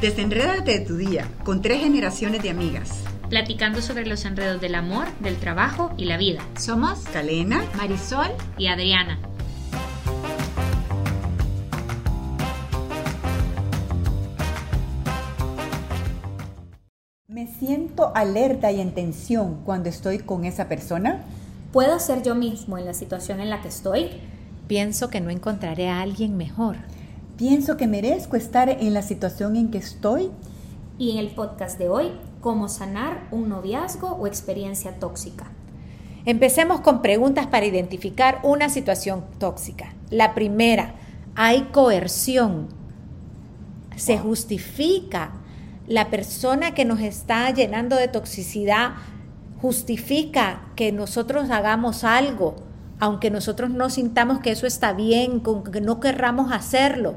Desenrédate 0.00 0.80
de 0.80 0.84
tu 0.84 0.98
día 0.98 1.26
con 1.42 1.62
tres 1.62 1.80
generaciones 1.80 2.42
de 2.42 2.50
amigas. 2.50 3.02
Platicando 3.30 3.80
sobre 3.80 4.04
los 4.04 4.26
enredos 4.26 4.60
del 4.60 4.74
amor, 4.74 5.06
del 5.20 5.36
trabajo 5.36 5.90
y 5.96 6.04
la 6.04 6.18
vida. 6.18 6.46
Somos 6.58 6.98
Calena, 7.14 7.64
Marisol 7.78 8.28
y 8.58 8.66
Adriana. 8.66 9.18
¿Me 17.26 17.46
siento 17.46 18.12
alerta 18.14 18.70
y 18.72 18.82
en 18.82 18.92
tensión 18.92 19.62
cuando 19.64 19.88
estoy 19.88 20.18
con 20.18 20.44
esa 20.44 20.68
persona? 20.68 21.24
¿Puedo 21.72 21.98
ser 22.00 22.22
yo 22.22 22.34
mismo 22.34 22.76
en 22.76 22.84
la 22.84 22.92
situación 22.92 23.40
en 23.40 23.48
la 23.48 23.62
que 23.62 23.68
estoy? 23.68 24.10
Pienso 24.68 25.08
que 25.08 25.22
no 25.22 25.30
encontraré 25.30 25.88
a 25.88 26.02
alguien 26.02 26.36
mejor. 26.36 26.76
¿Pienso 27.36 27.76
que 27.76 27.86
merezco 27.86 28.36
estar 28.36 28.70
en 28.70 28.94
la 28.94 29.02
situación 29.02 29.56
en 29.56 29.70
que 29.70 29.76
estoy? 29.76 30.30
Y 30.96 31.10
en 31.10 31.18
el 31.18 31.28
podcast 31.34 31.78
de 31.78 31.90
hoy, 31.90 32.12
cómo 32.40 32.70
sanar 32.70 33.28
un 33.30 33.50
noviazgo 33.50 34.08
o 34.12 34.26
experiencia 34.26 34.92
tóxica. 34.98 35.50
Empecemos 36.24 36.80
con 36.80 37.02
preguntas 37.02 37.46
para 37.46 37.66
identificar 37.66 38.40
una 38.42 38.70
situación 38.70 39.22
tóxica. 39.38 39.92
La 40.08 40.34
primera, 40.34 40.94
¿hay 41.34 41.64
coerción? 41.72 42.68
¿Se 43.96 44.16
justifica? 44.16 45.32
¿La 45.86 46.08
persona 46.08 46.72
que 46.72 46.86
nos 46.86 47.00
está 47.00 47.50
llenando 47.50 47.96
de 47.96 48.08
toxicidad 48.08 48.92
justifica 49.60 50.62
que 50.74 50.90
nosotros 50.90 51.50
hagamos 51.50 52.02
algo, 52.02 52.56
aunque 53.00 53.30
nosotros 53.30 53.70
no 53.70 53.90
sintamos 53.90 54.40
que 54.40 54.50
eso 54.50 54.66
está 54.66 54.92
bien, 54.92 55.42
que 55.72 55.80
no 55.80 56.00
querramos 56.00 56.52
hacerlo? 56.52 57.14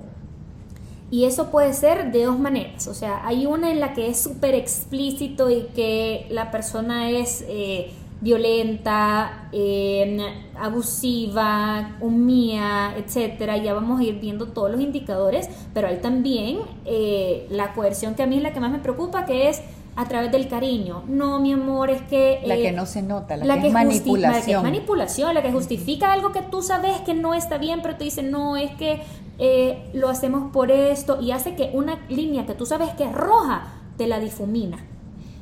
Y 1.11 1.25
eso 1.25 1.49
puede 1.49 1.73
ser 1.73 2.11
de 2.11 2.25
dos 2.25 2.37
maneras. 2.37 2.87
O 2.87 2.93
sea, 2.93 3.25
hay 3.25 3.45
una 3.45 3.71
en 3.71 3.79
la 3.79 3.93
que 3.93 4.09
es 4.09 4.21
súper 4.21 4.53
explícito 4.53 5.49
y 5.49 5.63
que 5.75 6.27
la 6.29 6.51
persona 6.51 7.09
es 7.09 7.43
eh, 7.47 7.91
violenta, 8.21 9.49
eh, 9.51 10.19
abusiva, 10.59 11.97
humilla, 11.99 12.95
etcétera. 12.95 13.57
Ya 13.57 13.73
vamos 13.73 14.01
a 14.01 14.03
ir 14.03 14.19
viendo 14.19 14.49
todos 14.49 14.69
los 14.69 14.81
indicadores, 14.81 15.49
pero 15.73 15.87
hay 15.87 15.97
también 15.97 16.59
eh, 16.85 17.47
la 17.49 17.73
coerción 17.73 18.13
que 18.13 18.21
a 18.21 18.27
mí 18.27 18.37
es 18.37 18.43
la 18.43 18.53
que 18.53 18.59
más 18.59 18.71
me 18.71 18.79
preocupa, 18.79 19.25
que 19.25 19.49
es 19.49 19.63
a 19.99 20.05
través 20.05 20.31
del 20.31 20.47
cariño. 20.47 21.03
No, 21.09 21.41
mi 21.41 21.51
amor, 21.51 21.89
es 21.89 22.01
que... 22.03 22.39
la 22.45 22.55
que 22.55 22.71
no 22.71 22.85
se 22.85 23.01
nota, 23.01 23.35
la, 23.35 23.59
que, 23.59 23.67
es 23.67 23.73
manipulación. 23.73 24.21
La 24.21 24.41
que 24.45 24.51
es 24.53 24.63
manipulación, 24.63 25.33
la 25.33 25.41
que 25.41 25.51
justifica 25.51 26.13
algo 26.13 26.31
que 26.31 26.41
tú 26.41 26.61
sabes 26.61 27.01
que 27.01 27.13
no 27.13 27.33
está 27.33 27.57
bien, 27.57 27.81
pero 27.81 27.97
te 27.97 28.05
dice, 28.05 28.23
no, 28.23 28.55
es 28.55 28.71
que 28.75 29.01
eh, 29.39 29.89
lo 29.93 30.07
hacemos 30.07 30.53
por 30.53 30.71
esto, 30.71 31.19
y 31.21 31.31
hace 31.31 31.53
que 31.55 31.71
una 31.73 31.99
línea 32.07 32.45
que 32.45 32.53
tú 32.53 32.65
sabes 32.65 32.91
que 32.91 33.03
es 33.03 33.11
roja, 33.11 33.73
te 33.97 34.07
la 34.07 34.21
difumina. 34.21 34.77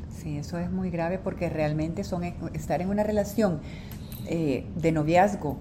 Sí, 0.10 0.38
eso 0.38 0.58
es 0.58 0.72
muy 0.72 0.90
grave 0.90 1.20
porque 1.20 1.50
realmente 1.50 2.04
son 2.04 2.24
estar 2.24 2.82
en 2.82 2.90
una 2.90 3.04
relación 3.04 3.60
eh, 4.26 4.66
de 4.76 4.92
noviazgo 4.92 5.58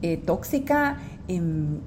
eh, 0.00 0.16
tóxica, 0.16 0.96
em, 1.28 1.80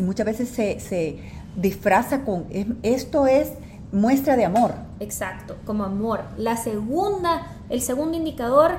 muchas 0.00 0.26
veces 0.26 0.48
se, 0.48 0.80
se 0.80 1.18
disfraza 1.54 2.24
con, 2.24 2.46
esto 2.82 3.28
es 3.28 3.52
muestra 3.92 4.36
de 4.36 4.44
amor. 4.44 4.72
Exacto, 5.00 5.56
como 5.64 5.84
amor. 5.84 6.22
La 6.36 6.56
segunda, 6.56 7.46
el 7.68 7.80
segundo 7.80 8.16
indicador, 8.16 8.72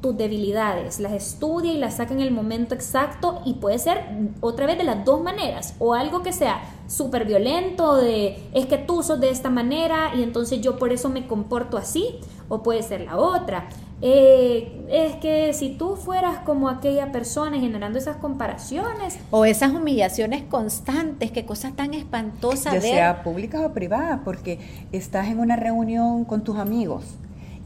tus 0.00 0.16
debilidades, 0.16 1.00
las 1.00 1.12
estudia 1.12 1.72
y 1.72 1.78
las 1.78 1.94
saca 1.96 2.12
en 2.12 2.20
el 2.20 2.30
momento 2.30 2.74
exacto 2.74 3.40
y 3.46 3.54
puede 3.54 3.78
ser 3.78 4.02
otra 4.40 4.66
vez 4.66 4.76
de 4.76 4.84
las 4.84 5.04
dos 5.04 5.22
maneras, 5.22 5.74
o 5.78 5.94
algo 5.94 6.22
que 6.22 6.32
sea 6.32 6.62
súper 6.88 7.24
violento, 7.24 7.96
de 7.96 8.42
es 8.52 8.66
que 8.66 8.76
tú 8.76 9.02
sos 9.02 9.20
de 9.20 9.30
esta 9.30 9.48
manera 9.48 10.14
y 10.14 10.22
entonces 10.22 10.60
yo 10.60 10.76
por 10.76 10.92
eso 10.92 11.08
me 11.08 11.26
comporto 11.26 11.78
así, 11.78 12.20
o 12.48 12.62
puede 12.62 12.82
ser 12.82 13.00
la 13.02 13.16
otra. 13.16 13.68
Eh, 14.06 14.84
es 14.90 15.16
que 15.16 15.54
si 15.54 15.70
tú 15.70 15.96
fueras 15.96 16.40
como 16.40 16.68
aquella 16.68 17.10
persona 17.10 17.58
generando 17.58 17.98
esas 17.98 18.18
comparaciones. 18.18 19.18
O 19.30 19.46
esas 19.46 19.72
humillaciones 19.72 20.42
constantes, 20.42 21.30
que 21.30 21.46
cosas 21.46 21.74
tan 21.74 21.94
espantosas. 21.94 22.74
Ya 22.74 22.80
sea 22.82 23.22
públicas 23.22 23.62
o 23.64 23.72
privadas, 23.72 24.20
porque 24.22 24.58
estás 24.92 25.28
en 25.28 25.38
una 25.40 25.56
reunión 25.56 26.26
con 26.26 26.44
tus 26.44 26.58
amigos 26.58 27.16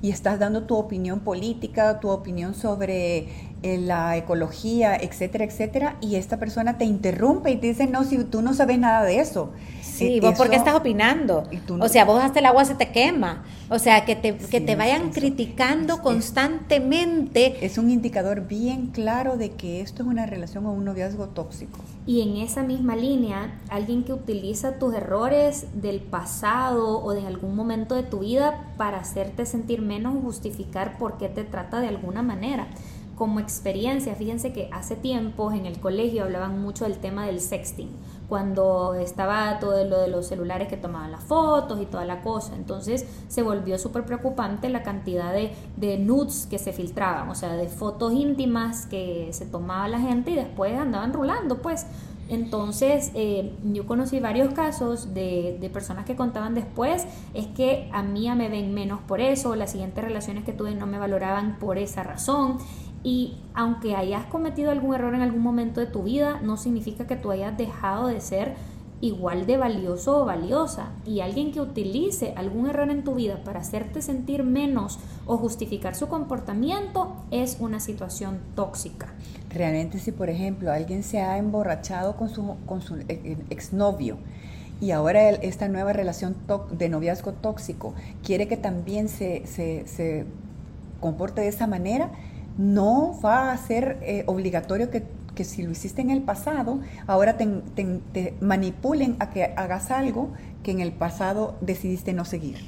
y 0.00 0.10
estás 0.10 0.38
dando 0.38 0.62
tu 0.62 0.76
opinión 0.76 1.18
política, 1.18 1.98
tu 1.98 2.08
opinión 2.08 2.54
sobre 2.54 3.26
eh, 3.62 3.76
la 3.76 4.16
ecología, 4.16 4.96
etcétera, 4.96 5.44
etcétera, 5.44 5.96
y 6.00 6.14
esta 6.14 6.36
persona 6.36 6.78
te 6.78 6.84
interrumpe 6.84 7.50
y 7.50 7.56
te 7.56 7.66
dice, 7.66 7.88
no, 7.88 8.04
si 8.04 8.22
tú 8.22 8.40
no 8.40 8.54
sabes 8.54 8.78
nada 8.78 9.02
de 9.02 9.18
eso. 9.18 9.50
Sí, 9.82 10.20
vos 10.20 10.38
por 10.38 10.48
qué 10.48 10.54
estás 10.54 10.76
opinando. 10.76 11.42
o 11.80 11.88
sea, 11.88 12.04
vos 12.04 12.22
hasta 12.22 12.38
el 12.38 12.46
agua 12.46 12.64
se 12.64 12.76
te 12.76 12.90
quema. 12.92 13.42
O 13.68 13.80
sea, 13.80 14.04
que 14.04 14.14
te, 14.14 14.36
que 14.36 14.60
te 14.60 14.76
vayan 14.76 15.10
criticando 15.10 16.02
constantemente. 16.02 17.66
Es 17.66 17.78
un 17.78 17.90
indicador 17.90 18.46
bien 18.46 18.86
claro 18.86 19.36
de 19.36 19.50
que 19.50 19.80
esto 19.80 20.02
es 20.02 20.08
una 20.08 20.24
relación 20.24 20.64
o 20.66 20.72
un 20.72 20.84
noviazgo 20.84 21.26
tóxico. 21.26 21.80
Y 22.06 22.22
en 22.22 22.36
esa 22.36 22.62
misma 22.62 22.94
línea, 22.94 23.58
alguien 23.70 24.04
que 24.04 24.12
utiliza 24.12 24.78
tus 24.78 24.94
errores 24.94 25.66
del 25.74 26.00
pasado 26.00 27.02
o 27.02 27.12
de 27.12 27.26
algún 27.26 27.56
momento 27.56 27.96
de 27.96 28.04
tu 28.04 28.20
vida 28.20 28.72
para 28.76 28.98
hacerte 29.00 29.44
sentir 29.46 29.82
menos 29.82 30.14
o 30.16 30.20
justificar 30.20 30.96
por 30.96 31.18
qué 31.18 31.28
te 31.28 31.42
trata 31.42 31.80
de 31.80 31.88
alguna 31.88 32.22
manera 32.22 32.68
como 33.18 33.40
experiencia, 33.40 34.14
fíjense 34.14 34.52
que 34.52 34.70
hace 34.72 34.94
tiempos 34.94 35.52
en 35.52 35.66
el 35.66 35.80
colegio 35.80 36.22
hablaban 36.22 36.62
mucho 36.62 36.84
del 36.84 36.98
tema 36.98 37.26
del 37.26 37.40
sexting, 37.40 37.90
cuando 38.28 38.94
estaba 38.94 39.58
todo 39.58 39.84
lo 39.84 40.00
de 40.00 40.06
los 40.06 40.28
celulares 40.28 40.68
que 40.68 40.76
tomaban 40.76 41.10
las 41.10 41.24
fotos 41.24 41.80
y 41.82 41.86
toda 41.86 42.04
la 42.04 42.22
cosa. 42.22 42.54
Entonces 42.54 43.06
se 43.26 43.42
volvió 43.42 43.76
súper 43.76 44.04
preocupante 44.04 44.68
la 44.68 44.84
cantidad 44.84 45.32
de, 45.32 45.50
de 45.76 45.98
nudes 45.98 46.46
que 46.46 46.60
se 46.60 46.72
filtraban, 46.72 47.28
o 47.28 47.34
sea, 47.34 47.54
de 47.54 47.66
fotos 47.66 48.12
íntimas 48.12 48.86
que 48.86 49.30
se 49.32 49.46
tomaba 49.46 49.88
la 49.88 49.98
gente 49.98 50.30
y 50.30 50.34
después 50.36 50.78
andaban 50.78 51.12
rulando, 51.12 51.58
pues. 51.58 51.86
Entonces, 52.30 53.10
eh, 53.14 53.54
yo 53.72 53.86
conocí 53.86 54.20
varios 54.20 54.52
casos 54.52 55.14
de, 55.14 55.56
de, 55.58 55.70
personas 55.70 56.04
que 56.04 56.14
contaban 56.14 56.54
después, 56.54 57.06
es 57.32 57.46
que 57.46 57.88
a 57.90 58.02
mí 58.02 58.28
me 58.36 58.50
ven 58.50 58.74
menos 58.74 59.00
por 59.00 59.22
eso, 59.22 59.56
las 59.56 59.72
siguientes 59.72 60.04
relaciones 60.04 60.44
que 60.44 60.52
tuve 60.52 60.74
no 60.74 60.86
me 60.86 60.98
valoraban 60.98 61.58
por 61.58 61.78
esa 61.78 62.02
razón. 62.02 62.58
Y 63.02 63.36
aunque 63.54 63.94
hayas 63.94 64.26
cometido 64.26 64.70
algún 64.70 64.94
error 64.94 65.14
en 65.14 65.22
algún 65.22 65.42
momento 65.42 65.80
de 65.80 65.86
tu 65.86 66.02
vida, 66.02 66.40
no 66.42 66.56
significa 66.56 67.06
que 67.06 67.16
tú 67.16 67.30
hayas 67.30 67.56
dejado 67.56 68.08
de 68.08 68.20
ser 68.20 68.54
igual 69.00 69.46
de 69.46 69.56
valioso 69.56 70.22
o 70.22 70.24
valiosa. 70.24 70.90
Y 71.06 71.20
alguien 71.20 71.52
que 71.52 71.60
utilice 71.60 72.34
algún 72.36 72.68
error 72.68 72.90
en 72.90 73.04
tu 73.04 73.14
vida 73.14 73.42
para 73.44 73.60
hacerte 73.60 74.02
sentir 74.02 74.42
menos 74.42 74.98
o 75.26 75.36
justificar 75.36 75.94
su 75.94 76.08
comportamiento 76.08 77.14
es 77.30 77.58
una 77.60 77.80
situación 77.80 78.40
tóxica. 78.54 79.14
Realmente 79.50 79.98
si, 79.98 80.12
por 80.12 80.28
ejemplo, 80.28 80.72
alguien 80.72 81.02
se 81.02 81.20
ha 81.20 81.38
emborrachado 81.38 82.16
con 82.16 82.28
su, 82.28 82.56
con 82.66 82.82
su 82.82 82.96
eh, 82.96 83.04
eh, 83.08 83.36
exnovio, 83.50 84.18
y 84.80 84.92
ahora 84.92 85.30
esta 85.30 85.66
nueva 85.66 85.92
relación 85.92 86.36
de 86.70 86.88
noviazgo 86.88 87.32
tóxico 87.32 87.94
quiere 88.22 88.46
que 88.46 88.56
también 88.56 89.08
se, 89.08 89.44
se, 89.46 89.88
se 89.88 90.24
comporte 91.00 91.40
de 91.40 91.48
esa 91.48 91.66
manera, 91.66 92.12
no 92.58 93.18
va 93.24 93.52
a 93.52 93.56
ser 93.56 93.98
eh, 94.02 94.24
obligatorio 94.26 94.90
que, 94.90 95.06
si 95.44 95.62
lo 95.62 95.70
hiciste 95.70 96.02
en 96.02 96.10
el 96.10 96.22
pasado, 96.22 96.80
ahora 97.06 97.36
te, 97.36 98.34
manipulen 98.40 99.16
a 99.20 99.30
que 99.30 99.44
hagas 99.44 99.92
algo 99.92 100.32
que 100.64 100.72
en 100.72 100.80
el 100.80 100.90
pasado 100.90 101.56
decidiste 101.60 102.12
no 102.12 102.24
seguir. 102.24 102.58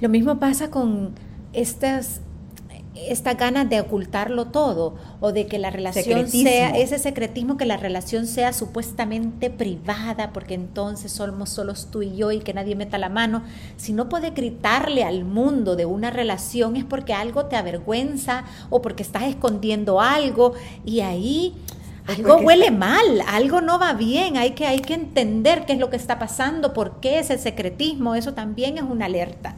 Lo 0.00 0.08
mismo 0.08 0.38
pasa 0.38 0.70
con 0.70 1.14
estas 1.52 2.20
esta 2.94 3.34
ganas 3.34 3.68
de 3.68 3.80
ocultarlo 3.80 4.46
todo 4.46 4.94
o 5.20 5.32
de 5.32 5.46
que 5.46 5.58
la 5.58 5.70
relación 5.70 6.28
sea 6.28 6.70
ese 6.70 6.98
secretismo 6.98 7.56
que 7.56 7.66
la 7.66 7.76
relación 7.76 8.26
sea 8.26 8.52
supuestamente 8.52 9.50
privada 9.50 10.32
porque 10.32 10.54
entonces 10.54 11.10
somos 11.12 11.50
solos 11.50 11.88
tú 11.90 12.02
y 12.02 12.16
yo 12.16 12.30
y 12.30 12.38
que 12.38 12.54
nadie 12.54 12.76
meta 12.76 12.98
la 12.98 13.08
mano. 13.08 13.42
Si 13.76 13.92
no 13.92 14.08
puede 14.08 14.30
gritarle 14.30 15.04
al 15.04 15.24
mundo 15.24 15.76
de 15.76 15.86
una 15.86 16.10
relación 16.10 16.76
es 16.76 16.84
porque 16.84 17.14
algo 17.14 17.46
te 17.46 17.56
avergüenza 17.56 18.44
o 18.70 18.80
porque 18.80 19.02
estás 19.02 19.24
escondiendo 19.24 20.00
algo 20.00 20.52
y 20.84 21.00
ahí 21.00 21.54
algo 22.06 22.36
huele 22.36 22.70
mal, 22.70 23.22
algo 23.26 23.60
no 23.62 23.78
va 23.78 23.94
bien, 23.94 24.36
hay 24.36 24.50
que, 24.50 24.66
hay 24.66 24.80
que 24.80 24.92
entender 24.92 25.64
qué 25.64 25.72
es 25.72 25.78
lo 25.78 25.88
que 25.88 25.96
está 25.96 26.18
pasando, 26.18 26.74
por 26.74 27.00
qué 27.00 27.18
ese 27.18 27.38
secretismo, 27.38 28.14
eso 28.14 28.34
también 28.34 28.76
es 28.76 28.84
una 28.84 29.06
alerta. 29.06 29.56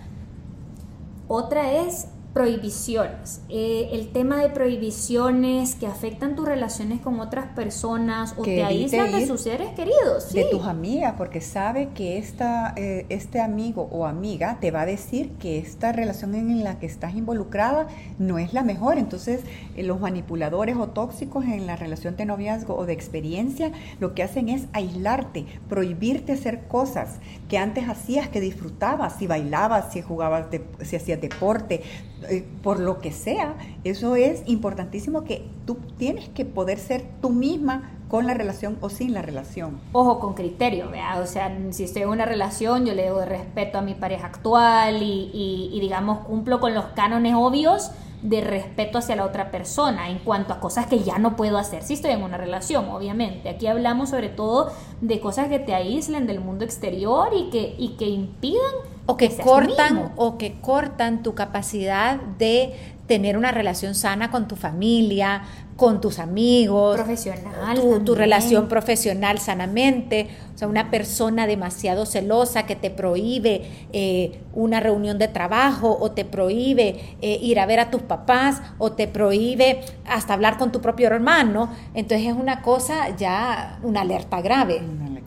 Otra 1.27 1.73
es 1.73 2.07
prohibiciones. 2.37 3.41
Eh, 3.49 3.89
el 3.93 4.09
tema 4.09 4.37
de 4.43 4.51
prohibiciones 4.51 5.75
que 5.75 5.87
afectan 5.87 6.37
tus 6.37 6.47
relaciones 6.47 7.01
con 7.01 7.19
otras 7.19 7.47
personas 7.55 8.35
o 8.37 8.43
te 8.43 8.63
aíslan 8.63 9.11
de 9.11 9.27
sus 9.27 9.41
seres 9.41 9.71
queridos. 9.71 10.35
De 10.35 10.45
tus 10.51 10.67
amigas, 10.67 11.15
porque 11.17 11.41
sabe 11.41 11.89
que 11.95 12.19
esta, 12.19 12.75
eh, 12.77 13.07
este 13.09 13.41
amigo 13.41 13.89
o 13.91 14.05
amiga 14.05 14.59
te 14.61 14.71
va 14.71 14.83
a 14.83 14.87
decir 14.87 15.31
que 15.39 15.57
esta 15.57 15.93
relación 15.93 16.35
en 16.35 16.63
la 16.63 16.79
que 16.79 16.85
estás 16.85 17.15
involucrada 17.15 17.87
no 18.19 18.39
es 18.39 18.53
la 18.53 18.63
mejor. 18.63 18.99
Entonces, 18.99 19.41
eh, 19.75 19.83
los 19.83 19.99
manipuladores 19.99 20.77
o 20.77 20.89
tóxicos 20.89 21.47
en 21.47 21.67
la 21.67 21.77
relación 21.77 22.17
de 22.17 22.27
noviazgo 22.27 22.77
o 22.77 22.85
de 22.85 22.93
experiencia 22.93 23.73
lo 23.99 24.15
que 24.15 24.23
hacen 24.23 24.51
es 24.51 24.67
aislarte, 24.75 25.47
prohibirte 25.71 26.33
hacer 26.33 26.69
cosas 26.69 27.17
que 27.49 27.57
antes 27.57 27.89
hacías, 27.89 28.29
que 28.29 28.43
disfrutabas, 28.43 29.17
si 29.17 29.27
bailabas, 29.27 29.95
si 29.95 30.03
jugabas, 30.03 30.49
si 30.83 30.97
hacías 30.97 31.19
deporte 31.19 31.81
eh, 32.29 32.47
por 32.63 32.81
lo 32.81 33.01
que 33.01 33.13
sea, 33.13 33.57
eso 33.85 34.17
es 34.17 34.43
importantísimo 34.47 35.25
que 35.25 35.49
tú 35.67 35.79
tienes 35.97 36.29
que 36.29 36.45
poder 36.45 36.79
ser 36.79 37.05
tú 37.21 37.31
misma 37.31 37.93
con 38.09 38.27
la 38.27 38.35
relación 38.35 38.79
o 38.81 38.89
sin 38.89 39.13
la 39.13 39.23
relación. 39.23 39.81
Ojo, 39.93 40.21
con 40.21 40.35
criterio, 40.35 40.91
¿vea? 40.91 41.21
O 41.21 41.27
sea, 41.27 41.57
si 41.71 41.85
estoy 41.85 42.03
en 42.03 42.09
una 42.09 42.25
relación, 42.25 42.87
yo 42.87 42.95
le 42.95 43.05
debo 43.05 43.25
respeto 43.25 43.79
a 43.79 43.83
mi 43.83 43.95
pareja 43.95 44.27
actual 44.27 45.03
y, 45.03 45.31
y, 45.73 45.81
digamos, 45.81 46.21
cumplo 46.21 46.61
con 46.61 46.75
los 46.75 46.87
cánones 46.87 47.35
obvios 47.37 47.91
de 48.23 48.41
respeto 48.41 48.99
hacia 48.99 49.17
la 49.17 49.25
otra 49.25 49.51
persona 49.51 50.09
en 50.09 50.19
cuanto 50.19 50.53
a 50.53 50.61
cosas 50.61 50.87
que 50.87 51.01
ya 51.01 51.19
no 51.19 51.37
puedo 51.37 51.59
hacer 51.59 51.83
si 51.83 51.95
estoy 51.95 52.13
en 52.13 52.23
una 52.23 52.37
relación, 52.39 52.89
obviamente. 52.89 53.49
Aquí 53.49 53.67
hablamos 53.67 54.11
sobre 54.11 54.29
todo 54.29 54.73
de 55.01 55.21
cosas 55.21 55.49
que 55.49 55.59
te 55.59 55.75
aíslen 55.75 56.27
del 56.27 56.41
mundo 56.41 56.65
exterior 56.65 57.29
y 57.37 57.51
que, 57.51 57.75
y 57.79 57.97
que 57.97 58.07
impidan 58.07 58.73
o 59.07 59.17
que, 59.17 59.35
cortan 59.37 60.13
o 60.17 60.37
que 60.37 60.61
cortan 60.61 61.23
tu 61.23 61.35
capacidad 61.35 62.21
de 62.39 62.75
tener 63.07 63.37
una 63.37 63.53
relación 63.53 63.95
sana 63.95 64.31
con 64.31 64.49
tu 64.49 64.57
familia, 64.57 65.43
con 65.77 66.01
tus 66.01 66.19
amigos, 66.19 66.97
profesional, 66.97 67.81
tu, 68.05 68.15
relación 68.15 68.67
profesional 68.67 69.39
sanamente, 69.39 70.29
o 70.55 70.59
sea, 70.59 70.69
una 70.69 70.91
persona 70.91 71.47
demasiado 71.47 72.07
celosa 72.07 72.65
que 72.65 72.77
te 72.77 72.91
prohíbe 72.91 73.63
eh, 73.93 74.41
una 74.55 74.81
reunión 74.81 75.19
de 75.19 75.29
trabajo 75.29 75.97
o 76.01 76.13
te 76.13 76.25
prohíbe 76.25 77.17
eh, 77.21 77.39
ir 77.43 77.61
a 77.61 77.67
ver 77.67 77.79
a 77.79 77.91
tus 77.91 78.03
papás 78.03 78.63
o 78.79 78.93
te 78.93 79.07
prohíbe 79.07 79.83
hasta 80.07 80.33
hablar 80.33 80.57
con 80.57 80.73
tu 80.73 80.81
propio 80.81 81.09
hermano, 81.09 81.71
entonces 81.95 82.27
es 82.27 82.35
una 82.35 82.63
cosa 82.63 83.15
ya, 83.17 83.79
una 83.83 84.01
alerta 84.01 84.41
grave. 84.41 84.81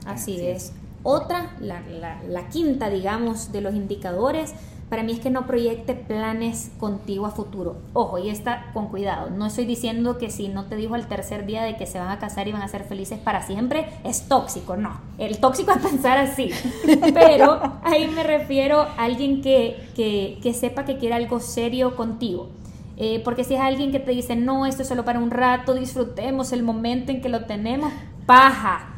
Así 0.06 0.42
es. 0.42 0.74
Otra, 1.04 1.56
la, 1.62 1.82
la, 2.28 2.50
quinta, 2.50 2.90
digamos, 2.90 3.52
de 3.54 3.62
los 3.62 3.74
indicadores, 3.74 4.54
para 4.90 5.04
mí 5.04 5.14
es 5.14 5.20
que 5.20 5.30
no 5.30 5.46
proyecte 5.46 5.94
planes 5.94 6.72
contigo 6.78 7.26
a 7.26 7.32
futuro. 7.32 7.78
Ojo, 7.94 8.18
y 8.18 8.30
está 8.30 8.72
con 8.74 8.88
cuidado. 8.88 9.30
No 9.30 9.46
estoy 9.46 9.66
diciendo 9.66 10.18
que 10.18 10.30
si 10.30 10.50
no 10.50 10.66
te 10.66 10.76
dijo 10.76 10.96
el 10.96 11.08
tercer 11.08 11.46
día 11.46 11.64
de 11.64 11.78
que 11.78 11.86
se 11.86 12.00
van 12.00 12.10
a 12.10 12.20
casar 12.20 12.48
y 12.48 12.52
van 12.52 12.64
a 12.64 12.68
ser 12.68 12.84
felices 12.84 13.18
para 13.20 13.44
siempre, 13.44 13.88
es 14.04 14.28
tóxico. 14.28 14.76
No, 14.76 15.00
el 15.18 15.40
tóxico 15.40 15.72
es 15.72 15.78
pensar 15.78 16.18
así. 16.18 16.50
Pero 17.14 17.62
ahí 17.84 18.08
me 18.08 18.24
refiero 18.24 18.82
a 18.82 18.96
alguien 18.98 19.42
que, 19.42 19.90
que, 19.96 20.40
que 20.42 20.54
sepa 20.54 20.84
que 20.84 20.98
quiere 20.98 21.16
algo 21.16 21.40
serio 21.40 21.96
contigo. 21.96 22.50
Eh, 22.98 23.22
porque 23.24 23.46
si 23.46 23.54
es 23.54 23.62
alguien 23.62 23.94
que 23.94 24.00
te 24.00 24.12
dice, 24.12 24.36
no, 24.36 24.66
esto 24.66 24.82
es 24.82 24.90
solo 24.90 25.06
para 25.06 25.20
un 25.20 25.32
rato, 25.32 25.74
disfrutemos 25.74 26.52
el 26.52 26.64
momento 26.64 27.14
en 27.14 27.22
que 27.22 27.30
lo 27.30 27.46
tenemos, 27.46 27.94
paja 28.26 28.89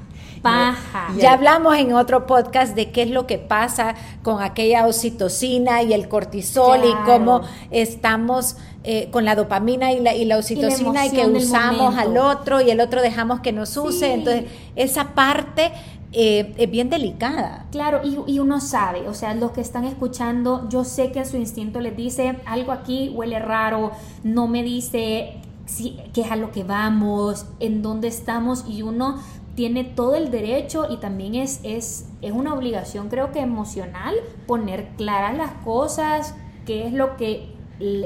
paja. 0.42 1.10
Ya 1.18 1.34
hablamos 1.34 1.76
en 1.78 1.94
otro 1.94 2.26
podcast 2.26 2.76
de 2.76 2.92
qué 2.92 3.04
es 3.04 3.10
lo 3.10 3.28
que 3.28 3.38
pasa 3.38 3.96
con 4.24 4.42
aquella 4.42 4.88
oxitocina 4.88 5.84
y 5.84 5.94
el 5.94 6.08
cortisol 6.08 6.80
y 6.84 6.94
cómo 7.06 7.42
estamos 7.70 8.58
eh, 8.84 9.10
con 9.12 9.26
la 9.26 9.36
dopamina 9.36 9.92
y 9.92 10.00
la, 10.00 10.16
y 10.16 10.26
la 10.26 10.38
oxitocina 10.38 11.06
y, 11.06 11.12
que 11.12 11.26
usamos 11.28 11.96
al 11.98 12.18
otro 12.18 12.62
y 12.62 12.72
el 12.72 12.80
otro 12.80 13.02
dejamos 13.02 13.42
que 13.42 13.52
nos 13.52 13.78
use. 13.78 14.14
Entonces, 14.14 14.46
esa 14.76 15.14
parte 15.14 15.72
eh, 16.14 16.54
es 16.58 16.70
bien 16.70 16.90
delicada. 16.90 17.68
Claro, 17.72 18.02
y, 18.04 18.20
y, 18.26 18.40
uno 18.40 18.60
sabe, 18.60 19.08
o 19.08 19.14
sea, 19.14 19.34
los 19.36 19.52
que 19.52 19.62
están 19.62 19.86
escuchando, 19.86 20.68
yo 20.70 20.84
sé 20.84 21.12
que 21.12 21.24
su 21.26 21.38
instinto 21.38 21.80
les 21.80 21.96
dice 21.96 22.38
algo 22.46 22.72
aquí 22.72 23.10
huele 23.10 23.40
raro, 23.40 23.92
no 24.24 24.48
me 24.48 24.64
dice 24.64 25.42
si, 25.66 25.98
qué 26.14 26.22
es 26.22 26.32
a 26.32 26.36
lo 26.36 26.52
que 26.52 26.64
vamos, 26.64 27.46
en 27.60 27.82
dónde 27.82 28.08
estamos, 28.08 28.66
y 28.68 28.82
uno 28.82 29.20
tiene 29.56 29.84
todo 29.84 30.16
el 30.16 30.32
derecho 30.32 30.88
y 30.90 30.98
también 30.98 31.36
es, 31.36 31.60
es, 31.64 32.08
es 32.22 32.32
una 32.32 32.54
obligación, 32.54 33.10
creo 33.10 33.32
que 33.32 33.40
emocional, 33.40 34.16
poner 34.48 34.88
claras 34.98 35.38
las 35.38 35.52
cosas, 35.64 36.36
qué 36.66 36.88
es 36.88 36.94
lo 36.94 37.18
que 37.18 37.52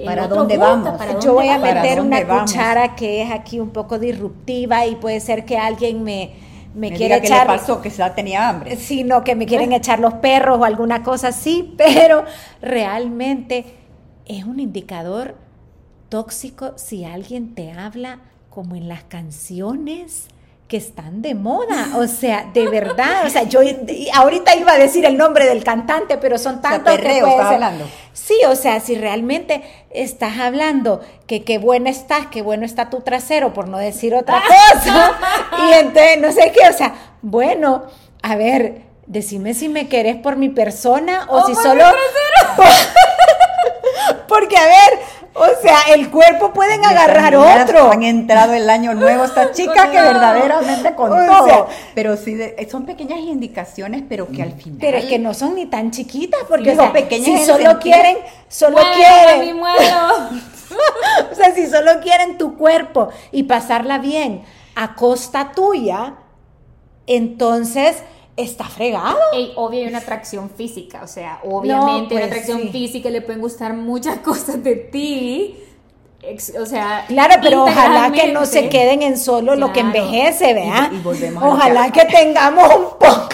para 0.06 0.28
dónde 0.28 0.58
vamos. 0.58 0.90
Yo 1.24 1.34
voy 1.34 1.50
a 1.50 1.60
meter 1.60 2.00
una 2.00 2.26
cuchara 2.26 2.96
que 2.96 3.22
es 3.22 3.32
aquí 3.32 3.60
un 3.60 3.72
poco 3.72 4.00
disruptiva 4.00 4.86
y 4.86 4.96
puede 4.96 5.20
ser 5.20 5.46
que 5.46 5.58
alguien 5.58 6.04
me, 6.04 6.34
me, 6.74 6.92
quiera 6.92 7.18
echar. 7.18 7.48
¿Qué 7.48 7.54
le 7.54 7.60
pasó? 7.60 7.82
Que 7.82 7.90
ya 7.90 8.16
tenía 8.16 8.48
hambre. 8.48 8.76
Sino 8.78 9.24
que 9.24 9.36
me 9.36 9.46
quieren 9.46 9.74
echar 9.74 10.00
los 10.00 10.14
perros 10.16 10.60
o 10.60 10.64
alguna 10.64 11.04
cosa 11.04 11.30
así, 11.30 11.74
pero 11.78 12.24
realmente 12.62 13.66
es 14.26 14.46
un 14.46 14.60
indicador 14.60 15.36
tóxico 16.10 16.74
si 16.78 17.04
alguien 17.04 17.54
te 17.54 17.72
habla 17.72 18.20
como 18.50 18.76
en 18.76 18.88
las 18.88 19.04
canciones 19.04 20.30
que 20.68 20.78
están 20.78 21.22
de 21.22 21.36
moda, 21.36 21.92
o 21.98 22.08
sea, 22.08 22.50
de 22.52 22.68
verdad, 22.68 23.26
o 23.26 23.30
sea, 23.30 23.44
yo 23.44 23.60
ahorita 24.16 24.56
iba 24.56 24.72
a 24.72 24.78
decir 24.78 25.06
el 25.06 25.16
nombre 25.16 25.46
del 25.46 25.64
cantante, 25.64 26.18
pero 26.18 26.40
son 26.40 26.60
tantos 26.60 26.92
o 26.92 26.98
que 26.98 27.22
hablando. 27.22 27.88
Sí, 28.14 28.34
o 28.48 28.56
sea, 28.56 28.80
si 28.80 28.96
realmente 28.96 29.62
estás 29.92 30.40
hablando 30.40 31.02
que 31.28 31.44
qué 31.44 31.60
bueno 31.60 31.88
estás, 31.88 32.28
qué 32.28 32.42
bueno 32.42 32.66
está 32.66 32.90
tu 32.90 33.02
trasero, 33.02 33.54
por 33.54 33.68
no 33.68 33.78
decir 33.78 34.16
otra 34.16 34.42
cosa, 34.74 35.12
y 35.68 35.74
entonces 35.74 36.20
no 36.20 36.32
sé 36.32 36.52
qué, 36.52 36.68
o 36.68 36.74
sea, 36.74 36.96
bueno, 37.22 37.84
a 38.24 38.36
ver, 38.36 38.82
decime 39.06 39.54
si 39.54 39.70
me 39.70 39.88
querés 39.88 40.16
por 40.16 40.36
mi 40.36 40.50
persona 40.50 41.28
o, 41.30 41.46
si 41.46 41.54
solo 41.54 41.84
porque 44.28 44.58
a 44.58 44.66
ver, 44.66 45.00
o 45.38 45.46
sea, 45.62 45.94
el 45.94 46.10
cuerpo 46.10 46.54
pueden 46.54 46.86
agarrar 46.86 47.36
otro. 47.36 47.92
Han 47.92 48.04
entrado 48.04 48.54
el 48.54 48.70
año 48.70 48.94
nuevo 48.94 49.26
esta 49.26 49.52
chica 49.54 49.92
que 49.92 50.02
verdaderamente 50.02 50.96
con 50.96 51.10
todo. 51.10 51.68
pero 51.94 52.16
sí, 52.16 52.40
son 52.72 52.86
pequeñas 52.86 53.20
indicaciones, 53.20 54.04
pero 54.08 54.30
que 54.30 54.42
al 54.42 54.54
final. 54.54 54.78
Pero 54.80 54.98
es 54.98 55.06
que 55.06 55.20
no 55.20 55.34
son 55.34 55.56
ni 55.56 55.66
tan 55.66 55.92
chiquitas, 55.92 56.40
porque 56.48 56.74
son 56.76 56.94
pequeñas 56.94 57.42
si 57.42 57.46
solo 57.46 57.80
quieren, 57.80 58.18
solo 58.48 58.78
quieren. 58.96 59.62
o 61.32 61.36
sea, 61.36 61.54
si 61.54 61.68
solo 61.68 62.00
quieren 62.02 62.38
tu 62.38 62.58
cuerpo 62.58 63.10
y 63.34 63.44
pasarla 63.44 63.98
bien 63.98 64.44
a 64.76 64.96
costa 64.96 65.52
tuya, 65.54 66.16
entonces 67.08 67.98
está 68.38 68.66
fregado. 68.66 69.18
Ey, 69.34 69.54
obvio 69.56 69.82
hay 69.82 69.88
una 69.88 70.00
atracción 70.00 70.50
física, 70.50 71.02
o 71.04 71.08
sea, 71.08 71.40
obviamente 71.44 72.16
una 72.16 72.24
pues 72.24 72.26
atracción 72.26 72.70
física 72.70 73.10
le 73.10 73.22
pueden 73.22 73.42
gustar 73.42 73.74
muchas 73.74 74.20
cosas 74.24 74.64
de 74.64 74.76
ti. 74.76 75.58
o 76.60 76.66
sea, 76.66 77.06
claro, 77.08 77.36
pero 77.42 77.64
ojalá 77.64 78.12
que 78.12 78.32
no 78.32 78.46
se 78.46 78.70
queden 78.70 79.02
en 79.02 79.18
solo 79.18 79.56
lo 79.56 79.72
que 79.72 79.82
envejece, 79.82 80.54
¿verdad? 80.54 80.92
ojalá 81.42 81.92
que 81.92 82.04
tengamos 82.06 82.68
un 82.76 82.90
poco, 83.00 83.30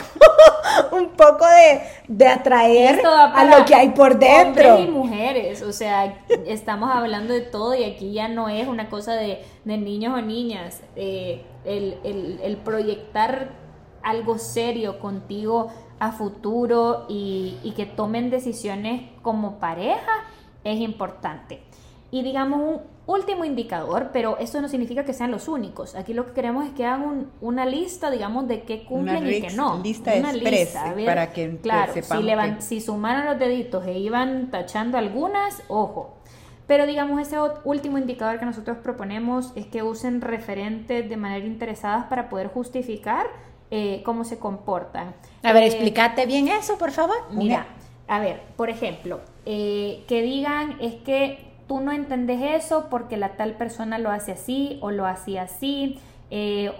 un 0.92 1.10
poco 1.10 1.46
de, 1.48 1.82
de 2.08 2.28
atraer 2.28 3.02
a 3.06 3.44
lo 3.46 3.66
que 3.66 3.74
hay 3.74 3.90
por 3.90 4.20
dentro. 4.20 4.76
Hombres 4.76 4.88
y 4.88 4.92
mujeres, 4.92 5.62
o 5.64 5.74
sea, 5.74 6.22
estamos 6.46 6.92
hablando 6.94 7.34
de 7.34 7.42
todo 7.42 7.74
y 7.74 7.86
aquí 7.86 8.12
ya 8.12 8.28
no 8.28 8.50
es 8.50 8.68
una 8.68 8.90
cosa 8.90 9.14
de, 9.14 9.42
de 9.64 9.78
niños 9.78 10.16
o 10.16 10.22
niñas. 10.22 10.82
Eh, 10.96 11.44
el, 11.64 11.98
el, 12.04 12.40
el 12.44 12.58
proyectar 12.58 13.61
algo 14.04 14.38
serio 14.38 15.00
contigo 15.00 15.70
a 16.00 16.12
futuro 16.12 17.06
y, 17.10 17.74
que 17.76 17.86
tomen 17.86 18.30
decisiones 18.30 19.10
como 19.22 19.60
pareja 19.60 20.12
es 20.64 20.80
importante. 20.80 21.62
Y 22.10 22.24
digamos 22.24 22.60
un 22.60 22.82
último 23.06 23.46
indicador, 23.46 24.10
pero 24.12 24.38
eso 24.38 24.62
no 24.62 24.68
significa 24.68 25.06
que 25.06 25.14
sean 25.14 25.32
los 25.32 25.48
únicos. 25.48 25.96
Aquí 25.96 26.14
lo 26.14 26.26
que 26.26 26.34
queremos 26.34 26.66
es 26.66 26.74
que 26.74 26.86
hagan 26.86 27.30
una 27.40 27.66
lista, 27.66 28.10
digamos, 28.10 28.48
de 28.48 28.64
qué 28.64 28.84
cumplen 28.84 29.28
y 29.28 29.42
qué 29.42 29.52
no. 29.52 29.80
Lista 29.82 30.14
una 30.18 30.34
lista 30.34 30.94
para 31.06 31.32
que 31.32 31.58
claro, 31.58 31.94
si, 31.94 32.02
si 32.60 32.82
sumaron 32.82 33.26
los 33.26 33.40
deditos 33.40 33.86
e 33.86 33.98
iban 34.00 34.50
tachando 34.52 34.98
algunas, 34.98 35.64
ojo. 35.68 36.18
Pero 36.68 36.88
digamos, 36.88 37.22
ese 37.22 37.38
último 37.64 37.98
indicador 37.98 38.40
que 38.40 38.46
nosotros 38.46 38.78
proponemos 38.78 39.52
es 39.56 39.66
que 39.66 39.84
usen 39.84 40.22
referentes 40.22 41.10
de 41.10 41.18
manera 41.18 41.46
interesadas 41.46 42.06
para 42.06 42.30
poder 42.30 42.48
justificar 42.48 43.28
eh, 43.72 44.02
cómo 44.06 44.24
se 44.24 44.38
comportan. 44.38 45.14
A 45.44 45.54
ver, 45.54 45.64
eh, 45.64 45.68
explícate 45.68 46.26
bien 46.26 46.48
eso, 46.48 46.78
por 46.78 46.92
favor. 46.92 47.18
Mira, 47.32 47.66
a 48.08 48.20
ver, 48.20 48.42
por 48.56 48.70
ejemplo, 48.70 49.22
eh, 49.46 50.04
que 50.08 50.22
digan 50.22 50.78
es 50.80 50.96
que 50.96 51.52
tú 51.68 51.80
no 51.80 51.92
entendés 51.92 52.42
eso 52.64 52.88
porque 52.90 53.18
la 53.18 53.38
tal 53.38 53.54
persona 53.54 53.98
lo 53.98 54.12
hace 54.12 54.34
así 54.34 54.78
o 54.82 54.92
lo 54.92 55.06
hacía 55.06 55.44
así. 55.44 56.00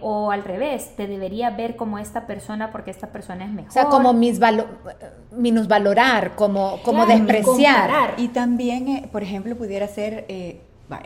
o 0.02 0.32
al 0.32 0.46
revés, 0.46 0.96
te 0.96 1.08
debería 1.08 1.50
ver 1.50 1.76
como 1.76 2.00
esta 2.00 2.26
persona 2.26 2.72
porque 2.72 2.90
esta 2.90 3.08
persona 3.08 3.44
es 3.44 3.52
mejor. 3.52 3.70
O 3.70 3.74
sea, 3.74 3.86
como 3.90 4.14
mis 4.14 4.40
valores 4.40 4.70
minusvalorar, 5.32 6.36
como, 6.36 6.82
como 6.84 7.06
despreciar. 7.06 8.16
Y 8.18 8.30
también, 8.30 8.88
eh, 8.88 9.10
por 9.12 9.24
ejemplo, 9.24 9.56
pudiera 9.56 9.88
ser 9.88 10.26
eh, 10.28 10.62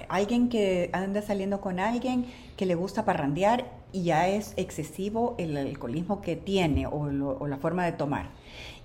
alguien 0.09 0.49
que 0.49 0.89
anda 0.93 1.21
saliendo 1.21 1.61
con 1.61 1.79
alguien 1.79 2.25
que 2.55 2.65
le 2.65 2.75
gusta 2.75 3.05
parrandear 3.05 3.65
y 3.91 4.03
ya 4.03 4.27
es 4.27 4.53
excesivo 4.57 5.35
el 5.37 5.55
alcoholismo 5.57 6.21
que 6.21 6.35
tiene 6.35 6.87
o, 6.87 7.47
la 7.47 7.57
forma 7.57 7.85
de 7.85 7.91
tomar. 7.91 8.29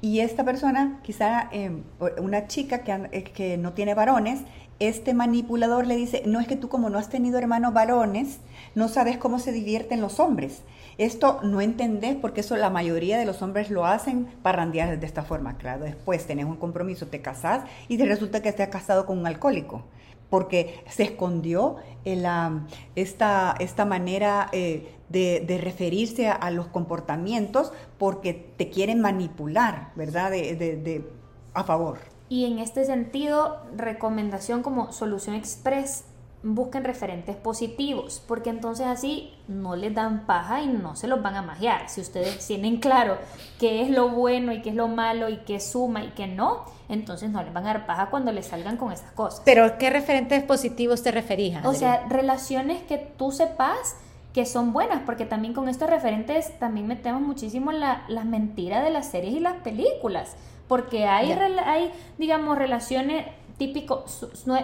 Y 0.00 0.20
esta 0.20 0.44
persona, 0.44 1.00
quizá 1.02 1.48
em, 1.52 1.82
una 2.20 2.46
chica 2.46 2.84
que, 2.84 3.08
eh, 3.12 3.24
que 3.24 3.58
no 3.58 3.72
tiene 3.72 3.94
varones, 3.94 4.42
este 4.78 5.12
manipulador 5.12 5.86
le 5.86 5.96
dice, 5.96 6.22
no 6.26 6.40
es 6.40 6.48
que 6.48 6.56
tú 6.56 6.68
como 6.68 6.88
no 6.88 6.98
has 6.98 7.10
tenido 7.10 7.38
hermanos 7.38 7.74
varones, 7.74 8.38
no 8.74 8.88
sabes 8.88 9.18
cómo 9.18 9.38
se 9.38 9.52
divierten 9.52 10.00
los 10.00 10.20
hombres. 10.20 10.62
Esto 10.96 11.40
no 11.42 11.60
entendés 11.60 12.16
porque 12.16 12.40
eso 12.40 12.56
la 12.56 12.70
mayoría 12.70 13.18
de 13.18 13.26
los 13.26 13.42
hombres 13.42 13.70
lo 13.70 13.84
hacen 13.84 14.26
parrandear 14.42 14.98
de 14.98 15.06
esta 15.06 15.22
forma. 15.22 15.58
Claro, 15.58 15.84
después 15.84 16.26
tenés 16.26 16.46
un 16.46 16.56
compromiso, 16.56 17.06
te 17.08 17.20
casás 17.20 17.64
y 17.88 17.98
te 17.98 18.06
resulta 18.06 18.42
que 18.42 18.48
has 18.48 18.68
casado 18.68 19.06
con 19.06 19.18
un 19.18 19.26
alcohólico 19.26 19.84
porque 20.30 20.82
se 20.88 21.02
escondió 21.02 21.76
la, 22.04 22.66
esta, 22.94 23.54
esta 23.58 23.84
manera 23.84 24.48
eh, 24.52 24.94
de, 25.08 25.60
referirse 25.62 26.28
a, 26.28 26.50
los 26.50 26.68
comportamientos 26.68 27.72
porque 27.98 28.32
te 28.32 28.70
quieren 28.70 29.00
manipular, 29.00 29.92
¿verdad? 29.96 30.30
De, 30.30 31.04
a 31.52 31.64
favor. 31.64 31.98
Y 32.28 32.44
en 32.44 32.60
este 32.60 32.84
sentido, 32.84 33.60
recomendación 33.76 34.62
como 34.62 34.92
solución 34.92 35.34
express 35.34 36.04
busquen 36.42 36.84
referentes 36.84 37.36
positivos, 37.36 38.22
porque 38.26 38.50
entonces 38.50 38.86
así 38.86 39.34
no 39.46 39.76
les 39.76 39.94
dan 39.94 40.24
paja 40.26 40.62
y 40.62 40.68
no 40.68 40.96
se 40.96 41.06
los 41.06 41.22
van 41.22 41.36
a 41.36 41.42
magiar. 41.42 41.88
Si 41.88 42.00
ustedes 42.00 42.46
tienen 42.46 42.78
claro 42.78 43.18
qué 43.58 43.82
es 43.82 43.90
lo 43.90 44.08
bueno 44.08 44.52
y 44.52 44.62
qué 44.62 44.70
es 44.70 44.74
lo 44.74 44.88
malo 44.88 45.28
y 45.28 45.38
qué 45.38 45.60
suma 45.60 46.02
y 46.02 46.08
qué 46.10 46.26
no, 46.26 46.64
entonces 46.88 47.30
no 47.30 47.42
les 47.42 47.52
van 47.52 47.64
a 47.66 47.74
dar 47.74 47.86
paja 47.86 48.10
cuando 48.10 48.32
les 48.32 48.46
salgan 48.46 48.76
con 48.76 48.92
esas 48.92 49.12
cosas. 49.12 49.42
Pero 49.44 49.76
¿qué 49.78 49.90
referentes 49.90 50.42
positivos 50.42 51.02
te 51.02 51.10
referías? 51.10 51.64
O 51.66 51.74
sea, 51.74 52.06
relaciones 52.08 52.82
que 52.82 52.96
tú 52.96 53.32
sepas 53.32 53.96
que 54.32 54.46
son 54.46 54.72
buenas, 54.72 55.02
porque 55.04 55.26
también 55.26 55.54
con 55.54 55.68
estos 55.68 55.90
referentes 55.90 56.58
también 56.58 56.86
metemos 56.86 57.20
muchísimo 57.20 57.72
la, 57.72 58.04
las 58.08 58.24
mentiras 58.24 58.84
de 58.84 58.90
las 58.90 59.06
series 59.10 59.34
y 59.34 59.40
las 59.40 59.56
películas, 59.56 60.36
porque 60.68 61.06
hay, 61.06 61.32
hay 61.32 61.92
digamos, 62.16 62.56
relaciones 62.56 63.26
típico 63.60 64.04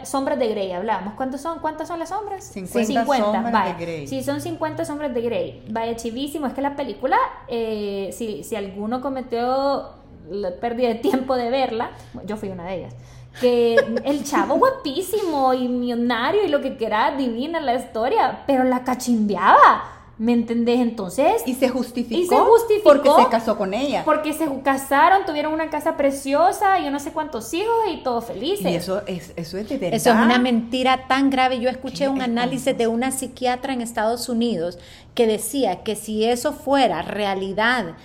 sombras 0.05 0.39
de 0.39 0.49
Grey, 0.49 0.73
hablábamos. 0.73 1.13
¿Cuántos 1.17 1.43
son? 1.43 1.59
¿Cuántas 1.59 1.87
son 1.87 1.99
las 1.99 2.09
sombras? 2.09 2.45
50, 2.45 3.05
sombras 3.05 3.77
de 3.79 3.85
Grey. 3.85 4.09
Sí, 4.09 4.23
son 4.23 4.41
50 4.41 4.87
sombras 4.87 5.13
de 5.13 5.21
Grey. 5.21 5.63
Vaya 5.69 5.95
chivísimo. 5.97 6.47
Es 6.47 6.55
que 6.55 6.63
la 6.63 6.77
película, 6.77 7.19
eh, 7.47 8.09
si, 8.15 8.43
si 8.43 8.57
alguno 8.57 9.03
cometió 9.03 9.91
la 10.31 10.51
pérdida 10.53 10.89
de 10.89 10.95
tiempo 10.95 11.37
de 11.37 11.51
verla, 11.51 11.91
yo 12.25 12.39
fui 12.39 12.49
una 12.49 12.65
de 12.65 12.75
ellas. 12.77 12.95
Que 13.39 13.75
el 14.05 14.25
chavo 14.25 14.55
guapísimo 14.55 15.53
y 15.53 15.69
millonario 15.69 16.43
y 16.47 16.49
lo 16.49 16.63
que 16.63 16.79
quiera, 16.79 17.15
divina 17.15 17.61
la 17.61 17.75
historia, 17.75 18.45
pero 18.47 18.65
la 18.65 18.83
cachimbeaba 18.83 19.96
¿Me 20.19 20.33
entendés? 20.33 20.81
Entonces. 20.81 21.43
Y 21.45 21.55
se 21.55 21.69
justificó. 21.69 22.21
Y 22.21 22.27
se 22.27 22.37
justificó. 22.37 22.83
Porque 22.85 23.11
se 23.11 23.29
casó 23.29 23.59
con 23.59 23.75
ella. 23.75 24.03
Porque 24.05 24.33
se 24.33 24.49
casaron, 24.63 25.27
tuvieron 25.27 25.53
una 25.53 25.69
casa 25.69 25.97
preciosa, 25.97 26.81
y 26.81 26.85
yo 26.85 26.91
no 26.91 27.01
sé 27.01 27.13
cuántos 27.13 27.53
hijos 27.53 27.75
y 27.93 28.03
todos 28.03 28.25
felices. 28.25 28.73
Y 28.73 28.75
eso 28.75 29.03
es, 29.07 29.35
eso 29.37 29.59
es 29.59 29.69
de 29.69 29.77
verdad. 29.77 29.97
Eso 29.97 30.11
es 30.11 30.17
una 30.17 30.39
mentira 30.39 31.07
tan 31.07 31.29
grave. 31.29 31.61
Yo 31.61 31.69
escuché 31.69 32.09
un 32.09 32.23
análisis 32.23 32.77
de 32.77 32.87
una 32.87 33.11
psiquiatra 33.11 33.75
en 33.75 33.83
Estados 33.83 34.31
Unidos 34.31 34.79
que 35.15 35.27
decía 35.27 35.83
que 35.83 35.97
si 35.97 36.25
eso 36.25 36.55
fuera 36.55 37.03
realidad 37.03 37.97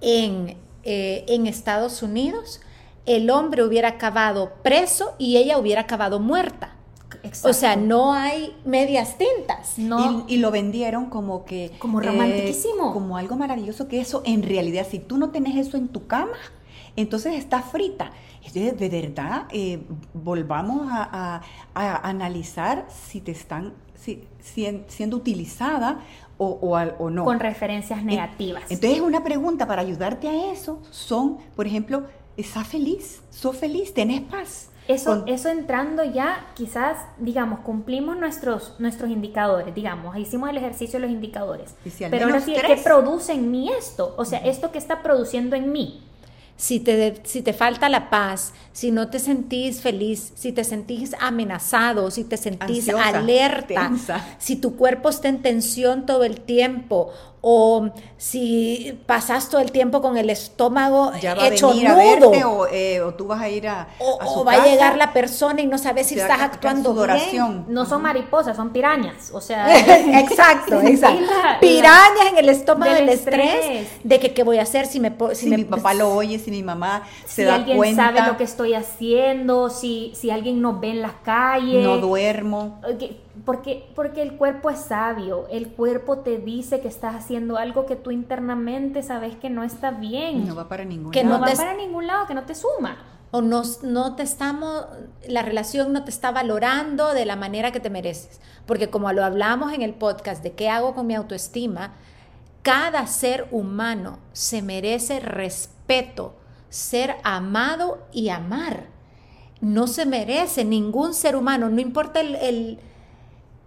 en, 0.00 0.56
eh, 0.84 1.24
en 1.28 1.46
Estados 1.46 2.02
Unidos, 2.02 2.62
el 3.04 3.28
hombre 3.28 3.62
hubiera 3.62 3.88
acabado 3.88 4.52
preso 4.62 5.14
y 5.18 5.36
ella 5.36 5.58
hubiera 5.58 5.82
acabado 5.82 6.18
muerta. 6.18 6.77
O 7.42 7.52
sea, 7.52 7.76
no 7.76 8.12
hay 8.12 8.54
medias 8.64 9.16
tintas. 9.18 9.78
No. 9.78 10.24
Y, 10.28 10.38
lo 10.38 10.50
vendieron 10.50 11.06
como 11.06 11.44
que... 11.44 11.72
Como 11.78 12.00
romantiquísimo. 12.00 12.90
Eh, 12.90 12.92
como 12.92 13.16
algo 13.16 13.36
maravilloso 13.36 13.88
que 13.88 14.00
eso, 14.00 14.22
en 14.24 14.42
realidad, 14.42 14.86
si 14.88 14.98
tú 14.98 15.16
no 15.16 15.30
tenés 15.30 15.56
eso 15.56 15.76
en 15.76 15.88
tu 15.88 16.06
cama, 16.06 16.36
entonces 16.96 17.34
está 17.34 17.62
frita. 17.62 18.10
Entonces, 18.44 18.78
de 18.78 18.88
verdad, 18.88 19.46
eh, 19.50 19.80
volvamos 20.14 20.88
a, 20.90 21.42
analizar 21.74 22.86
si 22.88 23.20
te 23.20 23.32
están 23.32 23.74
si, 23.94 24.24
siendo 24.88 25.16
utilizada 25.16 26.00
o, 26.38 26.58
o, 26.98 27.10
no. 27.10 27.24
Con 27.24 27.40
referencias 27.40 28.02
negativas. 28.02 28.64
Entonces, 28.70 29.00
una 29.00 29.22
pregunta 29.22 29.66
para 29.66 29.82
ayudarte 29.82 30.28
a 30.28 30.52
eso 30.52 30.80
son, 30.90 31.38
por 31.56 31.66
ejemplo, 31.66 32.04
¿estás 32.36 32.66
feliz? 32.66 33.22
¿Sos 33.30 33.56
feliz? 33.56 33.92
¿Tenés 33.92 34.22
paz? 34.22 34.70
Eso, 34.88 35.22
eso 35.26 35.50
entrando 35.50 36.02
ya, 36.02 36.46
quizás, 36.54 36.96
digamos, 37.18 37.60
cumplimos 37.60 38.16
nuestros, 38.16 38.74
nuestros 38.78 39.10
indicadores, 39.10 39.74
digamos, 39.74 40.16
hicimos 40.16 40.48
el 40.48 40.56
ejercicio 40.56 40.98
de 40.98 41.06
los 41.06 41.14
indicadores. 41.14 41.74
Pero 42.10 42.24
ahora 42.24 42.40
sí, 42.40 42.54
¿qué 42.54 42.80
produce 42.82 43.34
en 43.34 43.50
mí 43.50 43.70
esto? 43.70 44.14
O 44.16 44.24
sea, 44.24 44.38
esto 44.38 44.72
que 44.72 44.78
está 44.78 45.02
produciendo 45.02 45.56
en 45.56 45.70
mí 45.72 46.02
si 46.58 46.80
te, 46.80 47.20
si 47.22 47.40
te 47.40 47.52
falta 47.52 47.88
la 47.88 48.10
paz, 48.10 48.52
si 48.72 48.90
no 48.90 49.08
te 49.08 49.20
sentís 49.20 49.80
feliz, 49.80 50.32
si 50.34 50.50
te 50.50 50.64
sentís 50.64 51.14
amenazado, 51.20 52.10
si 52.10 52.24
te 52.24 52.36
sentís 52.36 52.88
alerta, 52.88 53.92
si 54.38 54.56
tu 54.56 54.76
cuerpo 54.76 55.08
está 55.08 55.28
en 55.28 55.40
tensión 55.40 56.04
todo 56.04 56.24
el 56.24 56.40
tiempo 56.40 57.12
o 57.40 57.90
si 58.16 58.98
pasas 59.06 59.48
todo 59.48 59.60
el 59.60 59.70
tiempo 59.70 60.02
con 60.02 60.16
el 60.16 60.30
estómago 60.30 61.12
hecho 61.14 61.72
nudo. 61.72 62.66
Eh, 62.70 63.00
o, 63.00 63.14
tú 63.14 63.26
vas 63.26 63.40
a 63.40 63.48
ir 63.48 63.68
a, 63.68 63.88
o, 63.98 64.44
va 64.44 64.54
a 64.54 64.66
llegar 64.66 64.96
la 64.96 65.12
persona 65.12 65.60
y 65.60 65.66
no 65.66 65.78
sabes 65.78 66.08
si 66.08 66.18
estás 66.18 66.40
actuando 66.40 66.94
bien. 66.94 67.64
No 67.68 67.86
son 67.86 68.02
mariposas, 68.02 68.56
son 68.56 68.70
pirañas, 68.70 69.30
o 69.32 69.40
sea. 69.40 69.78
exacto, 70.20 70.80
exacto. 70.82 71.26
pirañas 71.60 72.26
en 72.32 72.38
el 72.38 72.48
estómago 72.48 72.92
del, 72.92 73.08
estrés, 73.08 73.88
de 74.02 74.18
que 74.18 74.34
qué 74.34 74.42
voy 74.42 74.58
a 74.58 74.62
hacer 74.62 74.86
si 74.86 75.00
me 75.00 75.12
si, 75.32 75.48
mi 75.48 75.64
papá 75.64 75.94
lo 75.94 76.12
oye, 76.12 76.38
si 76.38 76.50
mi 76.50 76.62
mamá 76.62 77.04
se 77.26 77.44
da 77.44 77.64
cuenta. 77.64 77.66
Si 77.66 77.72
alguien 77.72 77.96
sabe 77.96 78.22
lo 78.26 78.36
que 78.36 78.44
estoy 78.44 78.74
haciendo, 78.74 79.70
si 79.70 80.12
si 80.14 80.30
alguien 80.30 80.60
nos 80.60 80.80
ve 80.80 80.90
en 80.90 81.02
las 81.02 81.14
calles. 81.22 81.84
No 81.84 81.98
duermo. 81.98 82.80
Porque, 83.48 83.90
porque 83.94 84.20
el 84.20 84.36
cuerpo 84.36 84.68
es 84.68 84.78
sabio, 84.78 85.46
el 85.50 85.68
cuerpo 85.68 86.18
te 86.18 86.36
dice 86.36 86.80
que 86.80 86.88
estás 86.88 87.14
haciendo 87.14 87.56
algo 87.56 87.86
que 87.86 87.96
tú 87.96 88.10
internamente 88.10 89.02
sabes 89.02 89.36
que 89.36 89.48
no 89.48 89.64
está 89.64 89.90
bien. 89.90 90.46
No 90.46 90.54
va 90.54 90.68
para 90.68 90.84
ningún 90.84 91.12
que 91.12 91.24
lado. 91.24 91.38
no 91.38 91.46
va 91.46 91.54
para 91.54 91.72
ningún 91.72 92.06
lado, 92.06 92.26
que 92.26 92.34
no 92.34 92.44
te 92.44 92.54
suma. 92.54 92.98
O 93.30 93.40
no, 93.40 93.62
no 93.84 94.16
te 94.16 94.22
estamos, 94.22 94.84
la 95.26 95.40
relación 95.40 95.94
no 95.94 96.04
te 96.04 96.10
está 96.10 96.30
valorando 96.30 97.14
de 97.14 97.24
la 97.24 97.36
manera 97.36 97.72
que 97.72 97.80
te 97.80 97.88
mereces. 97.88 98.38
Porque 98.66 98.90
como 98.90 99.10
lo 99.14 99.24
hablamos 99.24 99.72
en 99.72 99.80
el 99.80 99.94
podcast 99.94 100.42
de 100.42 100.52
qué 100.52 100.68
hago 100.68 100.94
con 100.94 101.06
mi 101.06 101.14
autoestima, 101.14 101.94
cada 102.60 103.06
ser 103.06 103.48
humano 103.50 104.18
se 104.34 104.60
merece 104.60 105.20
respeto, 105.20 106.34
ser 106.68 107.16
amado 107.24 108.06
y 108.12 108.28
amar. 108.28 108.88
No 109.62 109.86
se 109.86 110.04
merece 110.04 110.66
ningún 110.66 111.14
ser 111.14 111.34
humano, 111.34 111.70
no 111.70 111.80
importa 111.80 112.20
el 112.20 112.36
el 112.36 112.78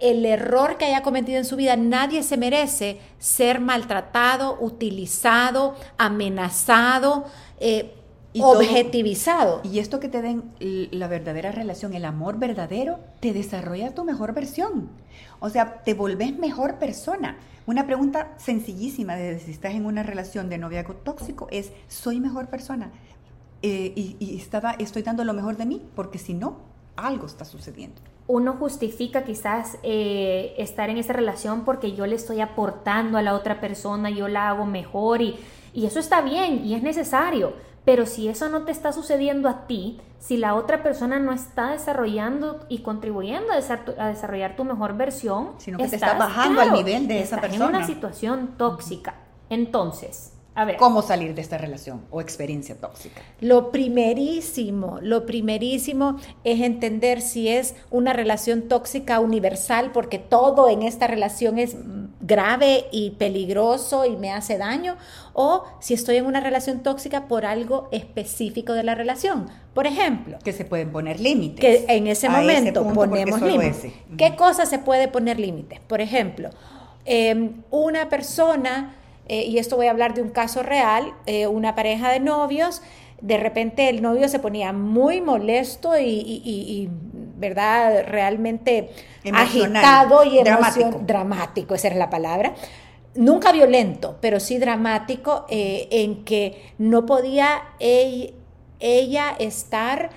error 0.02 0.78
que 0.78 0.86
haya 0.86 1.04
cometido 1.04 1.38
en 1.38 1.46
su 1.46 1.56
vida, 1.56 1.76
nadie 1.78 2.24
se 2.24 2.36
merece 2.36 3.00
ser 3.20 3.60
maltratado, 3.60 4.58
utilizado, 4.60 5.76
amenazado, 5.98 7.26
eh, 7.60 7.94
objetivizado. 8.40 9.62
y 9.64 9.80
esto 9.80 10.00
que 10.00 10.08
te 10.08 10.22
den 10.22 10.44
la 10.92 11.08
verdadera 11.08 11.52
relación, 11.52 11.94
el 11.94 12.06
amor 12.06 12.40
verdadero, 12.40 13.00
te 13.20 13.34
desarrolla 13.34 13.94
tu 13.94 14.04
mejor 14.04 14.34
versión. 14.34 14.90
O 15.40 15.50
sea, 15.50 15.84
te 15.84 15.94
volvés 15.94 16.38
mejor 16.38 16.76
persona. 16.76 17.38
Una 17.66 17.86
pregunta 17.86 18.34
sencillísima 18.38 19.16
de 19.16 19.40
si 19.40 19.52
estás 19.52 19.74
en 19.74 19.86
una 19.86 20.04
relación 20.04 20.50
de 20.50 20.58
noviazgo 20.58 20.96
tóxico 20.96 21.48
es, 21.52 21.72
¿soy 21.88 22.20
mejor 22.20 22.48
persona? 22.48 22.92
Eh, 23.62 23.94
y, 23.96 24.16
y 24.20 24.38
estaba, 24.38 24.72
estoy 24.80 25.04
dando 25.04 25.24
lo 25.24 25.34
mejor 25.34 25.58
de 25.58 25.66
mí, 25.66 25.82
porque 25.96 26.18
si 26.18 26.34
no, 26.34 26.71
algo 26.96 27.26
está 27.26 27.46
sucediendo 27.46 28.02
uno 28.32 28.54
justifica 28.54 29.24
quizás 29.24 29.78
eh, 29.84 30.54
estar 30.58 30.90
en 30.90 30.98
esa 30.98 31.12
relación 31.12 31.66
porque 31.66 31.94
yo 31.94 32.06
le 32.06 32.16
estoy 32.16 32.40
aportando 32.40 33.18
a 33.18 33.22
la 33.22 33.34
otra 33.34 33.60
persona, 33.60 34.10
yo 34.10 34.30
la 34.30 34.50
hago 34.50 34.66
mejor 34.66 35.22
y, 35.22 35.38
y 35.74 35.86
eso 35.86 36.00
está 36.00 36.22
bien 36.22 36.66
y 36.66 36.74
es 36.74 36.82
necesario. 36.82 37.54
Pero 37.84 38.06
si 38.06 38.30
eso 38.30 38.48
no 38.48 38.62
te 38.62 38.72
está 38.72 38.94
sucediendo 38.94 39.50
a 39.50 39.66
ti, 39.66 40.00
si 40.20 40.38
la 40.38 40.54
otra 40.54 40.84
persona 40.84 41.20
no 41.20 41.34
está 41.34 41.72
desarrollando 41.72 42.66
y 42.70 42.80
contribuyendo 42.80 43.52
a, 43.52 44.08
desarrollar 44.08 44.56
tu 44.56 44.64
mejor 44.64 44.96
versión, 44.96 45.50
sino 45.58 45.80
que 45.80 45.88
te 45.88 45.96
está 45.96 46.14
bajando 46.14 46.62
al 46.62 46.74
nivel 46.74 47.08
de 47.08 47.22
esa 47.22 47.42
persona. 47.42 47.66
en 47.66 47.76
una 47.76 47.86
situación 47.86 48.52
tóxica. 48.56 49.16
Entonces, 49.50 50.34
a 50.54 50.66
ver. 50.66 50.78
¿Cómo 50.78 51.02
salir 51.02 51.34
de 51.34 51.42
esta 51.42 51.58
relación 51.58 52.02
o 52.12 52.20
experiencia 52.20 52.76
tóxica? 52.76 53.22
Lo 53.40 53.72
primerísimo, 53.72 55.00
lo 55.02 55.26
primerísimo 55.26 56.18
es 56.44 56.60
entender 56.62 57.22
si 57.22 57.48
es 57.48 57.76
una 57.90 58.12
relación 58.12 58.64
tóxica 58.64 59.22
universal, 59.22 59.92
porque 59.94 60.20
todo 60.20 60.70
en 60.70 60.82
esta 60.82 61.08
relación 61.08 61.58
es 61.58 61.78
grave 62.20 62.86
y 62.92 63.12
peligroso 63.12 64.06
y 64.06 64.18
me 64.18 64.32
hace 64.32 64.58
daño, 64.58 64.98
o 65.34 65.64
si 65.80 65.94
estoy 65.94 66.18
en 66.18 66.26
una 66.26 66.42
relación 66.42 66.84
tóxica 66.84 67.28
por 67.28 67.46
algo 67.46 67.88
específico 67.92 68.74
de 68.74 68.84
la 68.84 68.94
relación. 68.94 69.48
Por 69.74 69.88
ejemplo, 69.88 70.38
que 70.44 70.52
se 70.52 70.66
pueden 70.66 70.92
poner 70.92 71.20
límites. 71.20 71.60
Que 71.60 71.86
en 71.88 72.08
ese 72.08 72.28
momento 72.28 72.86
ponemos 72.94 73.42
límites. 73.42 73.94
¿Qué 74.18 74.36
cosa 74.36 74.66
se 74.66 74.80
puede 74.80 75.08
poner 75.08 75.40
límites? 75.40 75.80
Por 75.80 76.02
ejemplo, 76.02 76.50
em, 77.06 77.64
una 77.72 78.10
persona, 78.10 78.96
eh, 79.32 79.46
y 79.46 79.60
esto 79.60 79.78
voy 79.78 79.88
a 79.88 79.92
hablar 79.92 80.14
de 80.14 80.22
un 80.22 80.30
caso 80.30 80.62
real, 80.62 81.14
eh, 81.26 81.48
una 81.48 81.74
pareja 81.74 82.10
de 82.10 82.20
novios, 82.20 82.82
de 83.22 83.38
repente 83.38 83.88
el 83.88 84.02
novio 84.02 84.28
se 84.28 84.40
ponía 84.40 84.74
muy 84.74 85.22
molesto 85.22 85.98
y, 85.98 86.90
¿verdad? 87.38 88.04
Realmente 88.10 88.90
agitado 89.32 90.26
y 90.26 90.44
dramático. 90.44 91.02
dramático, 91.06 91.76
esa 91.76 91.88
era 91.88 91.96
la 91.96 92.10
palabra. 92.10 92.56
Nunca 93.16 93.54
violento, 93.54 94.18
pero 94.20 94.42
sí 94.42 94.58
dramático, 94.58 95.46
eh, 95.48 95.88
en 95.92 96.26
que 96.26 96.74
no 96.78 97.06
podía 97.06 97.62
ella, 97.80 99.36
estar 99.40 100.10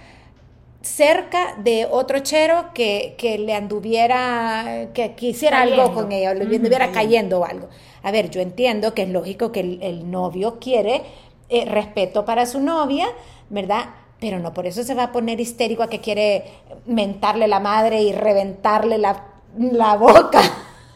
cerca 0.85 1.57
de 1.59 1.87
otro 1.91 2.21
chero 2.21 2.67
que, 2.75 3.17
le 3.39 3.55
anduviera, 3.55 4.89
que 4.95 5.15
quisiera 5.15 5.63
algo 5.63 5.93
con 5.93 6.13
ella, 6.13 6.31
o 6.31 6.35
le 6.35 6.45
anduviera 6.57 6.93
cayendo 6.93 7.41
o 7.41 7.45
algo. 7.45 7.69
A 8.03 8.11
ver, 8.11 8.31
yo 8.31 8.41
entiendo 8.41 8.95
que 8.95 9.03
es 9.03 9.09
lógico 9.09 9.51
que 9.51 9.61
el 9.61 10.11
novio 10.11 10.59
quiere 10.61 11.03
eh, 11.51 11.67
respeto 11.67 12.25
para 12.25 12.47
su 12.47 12.59
novia, 12.59 13.07
¿verdad? 13.51 13.91
Pero 14.19 14.39
no 14.39 14.55
por 14.55 14.67
eso 14.67 14.83
se 14.83 14.95
va 14.95 15.05
a 15.05 15.13
poner 15.13 15.39
histérico 15.41 15.83
a 15.83 15.91
que 15.91 16.01
quiere 16.01 16.45
mentarle 16.87 17.49
la 17.49 17.61
madre 17.61 18.03
y 18.03 18.13
reventarle 18.13 18.97
la, 18.97 19.25
la 19.59 19.97
boca. 19.97 20.41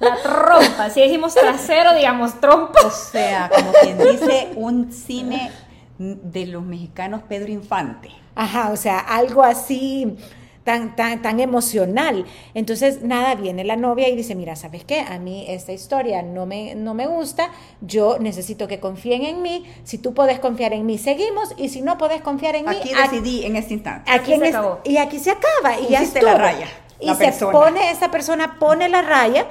La 0.01 0.17
trompa, 0.23 0.89
si 0.91 1.03
dijimos 1.03 1.35
trasero, 1.35 1.95
digamos 1.95 2.41
trompa. 2.41 2.81
O 2.87 2.91
sea, 2.91 3.51
como 3.55 3.73
quien 3.73 3.99
dice, 3.99 4.53
un 4.57 4.91
cine 4.91 5.51
de 5.99 6.47
los 6.47 6.63
mexicanos 6.63 7.23
Pedro 7.29 7.51
Infante. 7.51 8.11
Ajá, 8.35 8.71
o 8.71 8.77
sea, 8.77 8.99
algo 9.01 9.43
así 9.43 10.17
tan, 10.63 10.95
tan, 10.97 11.23
tan 11.23 11.41
emocional. 11.41 12.27
Entonces, 12.53 13.03
nada, 13.03 13.35
viene 13.35 13.65
la 13.65 13.77
novia 13.77 14.09
y 14.09 14.15
dice, 14.15 14.35
mira, 14.35 14.55
¿sabes 14.55 14.85
qué? 14.85 15.01
A 15.01 15.19
mí 15.19 15.47
esta 15.49 15.73
historia 15.73 16.23
no 16.23 16.45
me, 16.45 16.75
no 16.75 16.93
me 16.93 17.07
gusta, 17.07 17.51
yo 17.81 18.19
necesito 18.19 18.69
que 18.69 18.79
confíen 18.79 19.25
en 19.25 19.41
mí, 19.41 19.65
si 19.85 19.97
tú 19.97 20.13
puedes 20.13 20.39
confiar 20.41 20.75
en 20.75 20.85
mí, 20.85 20.99
seguimos, 20.99 21.55
y 21.57 21.71
si 21.71 21.81
no 21.81 21.97
puedes 21.97 22.21
confiar 22.21 22.55
en 22.55 22.67
mí... 22.67 22.77
Aquí 22.77 22.93
decidí 22.93 23.47
en 23.47 23.57
este 23.57 23.75
instante. 23.75 24.11
Aquí, 24.11 24.37
se 24.37 24.49
acabó. 24.49 24.81
Y 24.85 24.99
aquí 24.99 25.19
se 25.19 25.31
acaba, 25.31 25.81
y 25.81 25.89
ya 25.89 26.03
la 26.21 26.35
raya. 26.35 26.67
Y 27.01 27.15
se 27.15 27.33
pone, 27.47 27.91
esa 27.91 28.11
persona 28.11 28.59
pone 28.59 28.91
la 28.91 29.01
raya, 29.01 29.47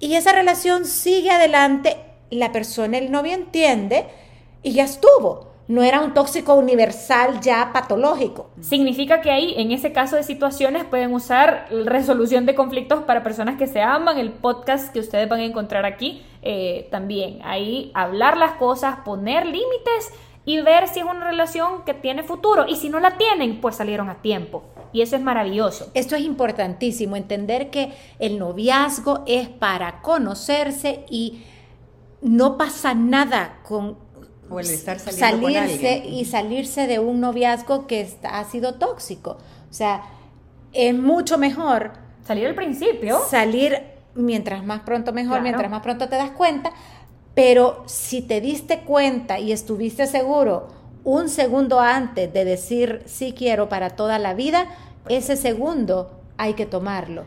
y 0.00 0.14
esa 0.14 0.32
relación 0.32 0.86
sigue 0.86 1.30
adelante, 1.30 1.98
la 2.30 2.50
persona, 2.50 2.96
el 2.96 3.12
novio 3.12 3.34
entiende, 3.34 4.06
y 4.62 4.72
ya 4.72 4.84
estuvo 4.84 5.55
no 5.68 5.82
era 5.82 6.00
un 6.00 6.14
tóxico 6.14 6.54
universal 6.54 7.40
ya 7.40 7.72
patológico. 7.72 8.50
Significa 8.60 9.20
que 9.20 9.30
ahí, 9.30 9.54
en 9.56 9.72
ese 9.72 9.92
caso 9.92 10.16
de 10.16 10.22
situaciones, 10.22 10.84
pueden 10.84 11.12
usar 11.12 11.66
resolución 11.84 12.46
de 12.46 12.54
conflictos 12.54 13.02
para 13.02 13.22
personas 13.22 13.58
que 13.58 13.66
se 13.66 13.80
aman, 13.80 14.18
el 14.18 14.30
podcast 14.30 14.92
que 14.92 15.00
ustedes 15.00 15.28
van 15.28 15.40
a 15.40 15.44
encontrar 15.44 15.84
aquí 15.84 16.22
eh, 16.42 16.86
también. 16.90 17.40
Ahí 17.42 17.90
hablar 17.94 18.36
las 18.36 18.52
cosas, 18.52 18.98
poner 19.04 19.44
límites 19.44 20.12
y 20.44 20.60
ver 20.60 20.86
si 20.86 21.00
es 21.00 21.04
una 21.04 21.24
relación 21.24 21.84
que 21.84 21.94
tiene 21.94 22.22
futuro. 22.22 22.66
Y 22.68 22.76
si 22.76 22.88
no 22.88 23.00
la 23.00 23.18
tienen, 23.18 23.60
pues 23.60 23.74
salieron 23.74 24.08
a 24.08 24.22
tiempo. 24.22 24.62
Y 24.92 25.02
eso 25.02 25.16
es 25.16 25.22
maravilloso. 25.22 25.90
Esto 25.94 26.14
es 26.14 26.22
importantísimo, 26.22 27.16
entender 27.16 27.70
que 27.70 27.92
el 28.20 28.38
noviazgo 28.38 29.24
es 29.26 29.48
para 29.48 30.00
conocerse 30.00 31.04
y 31.10 31.42
no 32.22 32.56
pasa 32.56 32.94
nada 32.94 33.58
con 33.64 34.05
o 34.50 34.60
el 34.60 34.70
estar 34.70 34.98
salirse 34.98 36.04
y 36.06 36.24
salirse 36.24 36.86
de 36.86 36.98
un 36.98 37.20
noviazgo 37.20 37.86
que 37.86 38.08
ha 38.22 38.44
sido 38.44 38.74
tóxico. 38.74 39.38
O 39.70 39.74
sea, 39.74 40.02
es 40.72 40.94
mucho 40.94 41.38
mejor 41.38 41.92
salir 42.24 42.46
al 42.46 42.54
principio. 42.54 43.20
Salir 43.28 43.80
mientras 44.14 44.64
más 44.64 44.80
pronto 44.80 45.12
mejor, 45.12 45.42
mientras 45.42 45.70
más 45.70 45.82
pronto 45.82 46.08
te 46.08 46.16
das 46.16 46.30
cuenta, 46.30 46.72
pero 47.34 47.84
si 47.86 48.22
te 48.22 48.40
diste 48.40 48.80
cuenta 48.80 49.38
y 49.38 49.52
estuviste 49.52 50.06
seguro 50.06 50.68
un 51.04 51.28
segundo 51.28 51.80
antes 51.80 52.32
de 52.32 52.44
decir 52.44 53.02
sí 53.06 53.32
quiero 53.36 53.68
para 53.68 53.90
toda 53.90 54.18
la 54.18 54.34
vida, 54.34 54.66
ese 55.08 55.36
segundo 55.36 56.20
hay 56.36 56.54
que 56.54 56.66
tomarlo. 56.66 57.24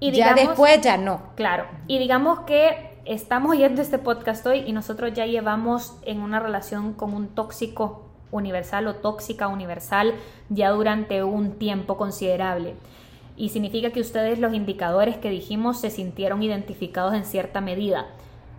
Y 0.00 0.10
ya 0.10 0.34
después 0.34 0.80
ya 0.80 0.96
no. 0.96 1.22
Claro. 1.36 1.66
Y 1.86 1.98
digamos 1.98 2.40
que 2.40 2.91
estamos 3.04 3.56
yendo 3.56 3.82
este 3.82 3.98
podcast 3.98 4.46
hoy 4.46 4.64
y 4.66 4.72
nosotros 4.72 5.12
ya 5.12 5.26
llevamos 5.26 5.98
en 6.02 6.20
una 6.20 6.38
relación 6.38 6.92
con 6.92 7.14
un 7.14 7.28
tóxico 7.28 8.04
universal 8.30 8.86
o 8.86 8.94
tóxica 8.94 9.48
universal 9.48 10.14
ya 10.48 10.70
durante 10.70 11.22
un 11.24 11.58
tiempo 11.58 11.96
considerable. 11.96 12.74
Y 13.36 13.48
significa 13.48 13.90
que 13.90 14.00
ustedes 14.00 14.38
los 14.38 14.54
indicadores 14.54 15.16
que 15.16 15.30
dijimos 15.30 15.80
se 15.80 15.90
sintieron 15.90 16.42
identificados 16.42 17.14
en 17.14 17.24
cierta 17.24 17.60
medida. 17.60 18.06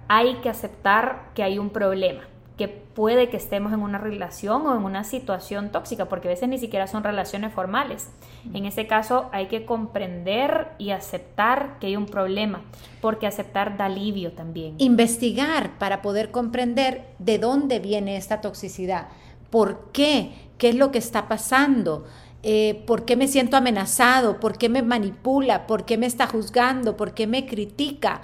Hay 0.08 0.36
que 0.36 0.50
aceptar 0.50 1.30
que 1.34 1.44
hay 1.44 1.58
un 1.58 1.70
problema 1.70 2.24
que 2.58 2.68
puede 2.68 3.30
que 3.30 3.38
estemos 3.38 3.74
en 3.74 3.82
una 3.82 3.98
relación 3.98 4.68
o 4.68 4.76
en 4.76 4.84
una 4.84 5.04
situación 5.04 5.72
tóxica, 5.72 6.06
porque 6.06 6.28
a 6.28 6.32
veces 6.32 6.48
ni 6.48 6.60
siquiera 6.60 6.86
son 6.86 7.04
relaciones 7.04 7.52
formales. 7.52 8.10
En 8.54 8.66
ese 8.66 8.86
caso 8.86 9.30
hay 9.32 9.48
que 9.48 9.66
comprender 9.66 10.68
y 10.78 10.92
aceptar 10.92 11.80
que 11.80 11.88
hay 11.88 11.96
un 11.96 12.06
problema, 12.06 12.62
porque 13.02 13.26
aceptar 13.26 13.76
da 13.78 13.86
alivio 13.86 14.34
también. 14.34 14.76
Investigar 14.78 15.78
para 15.80 16.02
poder 16.02 16.30
comprender 16.30 17.06
de 17.18 17.39
dónde 17.39 17.80
viene 17.80 18.18
esta 18.18 18.42
toxicidad, 18.42 19.08
por 19.50 19.89
qué, 19.92 20.32
qué 20.58 20.70
es 20.70 20.76
lo 20.76 20.92
que 20.92 21.00
está 21.00 21.28
pasando. 21.28 22.06
Eh, 22.46 22.84
por 22.86 23.06
qué 23.06 23.16
me 23.16 23.30
siento 23.30 23.56
amenazado, 23.56 24.42
por 24.42 24.58
qué 24.58 24.68
me 24.68 24.82
manipula, 24.82 25.66
por 25.66 25.86
qué 25.86 25.98
me 25.98 26.06
está 26.06 26.28
juzgando, 26.28 26.98
por 26.98 27.13
qué 27.13 27.26
me 27.26 27.46
critica. 27.46 28.22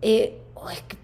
Eh, 0.00 0.40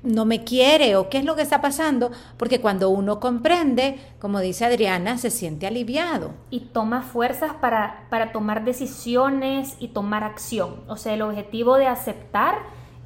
no 0.02 0.24
me 0.24 0.44
quiere 0.44 0.96
o 0.96 1.08
qué 1.08 1.18
es 1.18 1.24
lo 1.24 1.36
que 1.36 1.42
está 1.42 1.60
pasando, 1.60 2.10
porque 2.36 2.60
cuando 2.60 2.90
uno 2.90 3.20
comprende, 3.20 3.98
como 4.20 4.40
dice 4.40 4.64
Adriana, 4.64 5.18
se 5.18 5.30
siente 5.30 5.66
aliviado. 5.66 6.32
Y 6.50 6.60
toma 6.60 7.02
fuerzas 7.02 7.52
para, 7.60 8.06
para 8.10 8.32
tomar 8.32 8.64
decisiones 8.64 9.76
y 9.78 9.88
tomar 9.88 10.24
acción. 10.24 10.82
O 10.88 10.96
sea, 10.96 11.14
el 11.14 11.22
objetivo 11.22 11.76
de 11.76 11.86
aceptar 11.86 12.58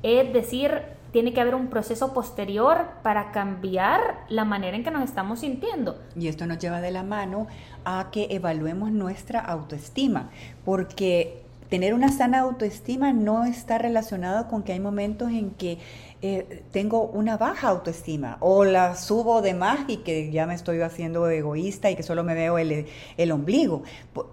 es 0.02 0.32
decir, 0.32 0.82
tiene 1.12 1.32
que 1.32 1.40
haber 1.40 1.54
un 1.54 1.68
proceso 1.68 2.12
posterior 2.12 2.86
para 3.02 3.32
cambiar 3.32 4.24
la 4.28 4.44
manera 4.44 4.76
en 4.76 4.84
que 4.84 4.90
nos 4.90 5.02
estamos 5.02 5.40
sintiendo. 5.40 5.98
Y 6.16 6.28
esto 6.28 6.46
nos 6.46 6.58
lleva 6.58 6.80
de 6.80 6.90
la 6.90 7.02
mano 7.02 7.46
a 7.84 8.08
que 8.12 8.28
evaluemos 8.30 8.92
nuestra 8.92 9.40
autoestima, 9.40 10.30
porque 10.64 11.44
tener 11.68 11.94
una 11.94 12.10
sana 12.10 12.40
autoestima 12.40 13.12
no 13.12 13.44
está 13.44 13.78
relacionado 13.78 14.48
con 14.48 14.62
que 14.62 14.72
hay 14.72 14.80
momentos 14.80 15.30
en 15.30 15.50
que 15.50 15.78
eh, 16.20 16.64
tengo 16.72 17.02
una 17.04 17.36
baja 17.36 17.68
autoestima 17.68 18.38
o 18.40 18.64
la 18.64 18.96
subo 18.96 19.40
de 19.40 19.54
más 19.54 19.80
y 19.86 19.98
que 19.98 20.32
ya 20.32 20.46
me 20.46 20.54
estoy 20.54 20.80
haciendo 20.80 21.28
egoísta 21.28 21.90
y 21.90 21.96
que 21.96 22.02
solo 22.02 22.24
me 22.24 22.34
veo 22.34 22.58
el, 22.58 22.86
el 23.16 23.32
ombligo. 23.32 23.82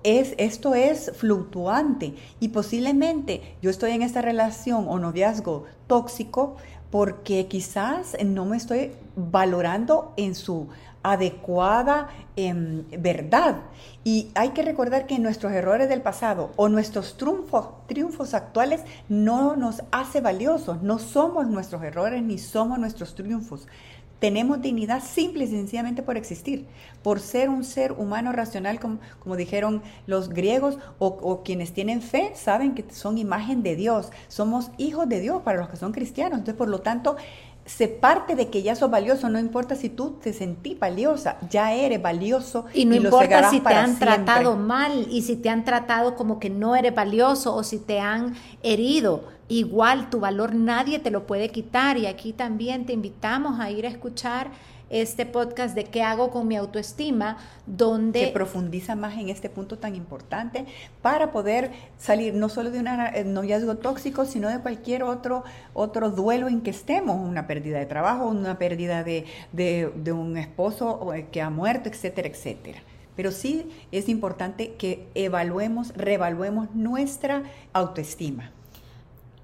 Es, 0.03 0.33
esto 0.37 0.73
es 0.73 1.11
fluctuante 1.15 2.15
y 2.39 2.49
posiblemente 2.49 3.55
yo 3.61 3.69
estoy 3.69 3.91
en 3.91 4.01
esta 4.01 4.21
relación 4.21 4.85
o 4.87 4.97
noviazgo 4.97 5.65
tóxico 5.87 6.55
porque 6.89 7.47
quizás 7.47 8.15
no 8.23 8.45
me 8.45 8.57
estoy 8.57 8.93
valorando 9.15 10.13
en 10.17 10.33
su 10.33 10.69
adecuada 11.05 12.07
em, 12.35 12.83
verdad. 12.89 13.57
Y 14.03 14.31
hay 14.33 14.49
que 14.49 14.63
recordar 14.63 15.05
que 15.05 15.19
nuestros 15.19 15.53
errores 15.53 15.87
del 15.87 16.01
pasado 16.01 16.51
o 16.55 16.67
nuestros 16.67 17.15
triunfos, 17.15 17.67
triunfos 17.87 18.33
actuales 18.33 18.81
no 19.07 19.55
nos 19.55 19.83
hace 19.91 20.19
valiosos, 20.19 20.81
no 20.81 20.97
somos 20.97 21.47
nuestros 21.47 21.83
errores 21.83 22.23
ni 22.23 22.39
somos 22.39 22.79
nuestros 22.79 23.13
triunfos. 23.13 23.67
Tenemos 24.19 24.61
dignidad 24.61 25.03
simple 25.03 25.43
y 25.43 25.47
sencillamente 25.47 26.01
por 26.01 26.17
existir, 26.17 26.65
por 27.03 27.19
ser 27.19 27.49
un 27.49 27.63
ser 27.63 27.91
humano 27.91 28.31
racional, 28.31 28.79
como, 28.79 28.97
como 29.19 29.35
dijeron 29.35 29.83
los 30.07 30.29
griegos, 30.29 30.79
o, 30.97 31.07
o, 31.07 31.43
quienes 31.43 31.73
tienen 31.73 32.01
fe 32.01 32.31
saben 32.33 32.73
que 32.73 32.85
son 32.91 33.19
imagen 33.19 33.61
de 33.61 33.75
Dios, 33.75 34.09
somos 34.27 34.71
hijos 34.77 35.07
de 35.07 35.19
Dios 35.19 35.43
para 35.43 35.59
los 35.59 35.69
que 35.69 35.75
son 35.75 35.91
cristianos. 35.91 36.39
Entonces, 36.39 36.57
por 36.57 36.69
lo 36.69 36.79
tanto, 36.79 37.17
se 37.65 37.87
parte 37.87 38.35
de 38.35 38.49
que 38.49 38.61
ya 38.61 38.75
sos 38.75 38.91
valioso, 38.91 39.27
no 39.29 39.39
importa 39.39 39.75
si 39.75 39.89
tú 39.89 40.17
te 40.21 40.33
sentís 40.33 40.77
valiosa, 40.77 41.37
ya 41.49 41.73
eres 41.73 42.01
valioso. 42.01 42.65
Y 42.73 42.85
no 42.85 42.95
importa 42.95 43.49
si 43.49 43.59
te 43.59 43.73
han 43.73 43.97
tratado 43.97 44.55
mal 44.55 45.07
y 45.09 45.23
si 45.23 45.35
te 45.35 45.49
han 45.49 45.65
tratado 45.65 46.15
como 46.15 46.39
que 46.39 46.51
no 46.51 46.75
eres 46.75 46.93
valioso 46.93 47.55
o 47.55 47.63
si 47.63 47.79
te 47.79 47.99
han 47.99 48.35
herido, 48.61 49.23
igual 49.47 50.11
tu 50.11 50.19
valor 50.19 50.53
nadie 50.53 50.99
te 50.99 51.09
lo 51.09 51.25
puede 51.25 51.49
quitar 51.49 51.97
y 51.97 52.05
aquí 52.05 52.33
también 52.33 52.85
te 52.85 52.93
invitamos 52.93 53.59
a 53.59 53.71
ir 53.71 53.85
a 53.85 53.89
escuchar 53.89 54.51
este 55.01 55.25
podcast 55.25 55.75
de 55.75 55.83
qué 55.85 56.03
hago 56.03 56.31
con 56.31 56.47
mi 56.47 56.55
autoestima, 56.55 57.37
donde... 57.65 58.21
Que 58.21 58.27
profundiza 58.27 58.95
más 58.95 59.15
en 59.15 59.29
este 59.29 59.49
punto 59.49 59.77
tan 59.77 59.95
importante 59.95 60.65
para 61.01 61.31
poder 61.31 61.71
salir 61.97 62.33
no 62.33 62.47
solo 62.47 62.71
de 62.71 62.79
un 62.79 62.87
eh, 62.87 63.23
noviazgo 63.25 63.75
tóxico, 63.75 64.25
sino 64.25 64.49
de 64.49 64.59
cualquier 64.59 65.03
otro, 65.03 65.43
otro 65.73 66.11
duelo 66.11 66.47
en 66.47 66.61
que 66.61 66.69
estemos, 66.69 67.17
una 67.17 67.45
pérdida 67.45 67.79
de 67.79 67.85
trabajo, 67.85 68.27
una 68.27 68.57
pérdida 68.57 69.03
de, 69.03 69.25
de 69.51 70.11
un 70.11 70.37
esposo 70.37 71.13
eh, 71.13 71.27
que 71.31 71.41
ha 71.41 71.49
muerto, 71.49 71.89
etcétera, 71.89 72.29
etcétera. 72.29 72.79
Pero 73.15 73.31
sí 73.31 73.69
es 73.91 74.09
importante 74.09 74.75
que 74.75 75.07
evaluemos, 75.15 75.93
reevaluemos 75.95 76.73
nuestra 76.73 77.43
autoestima. 77.73 78.51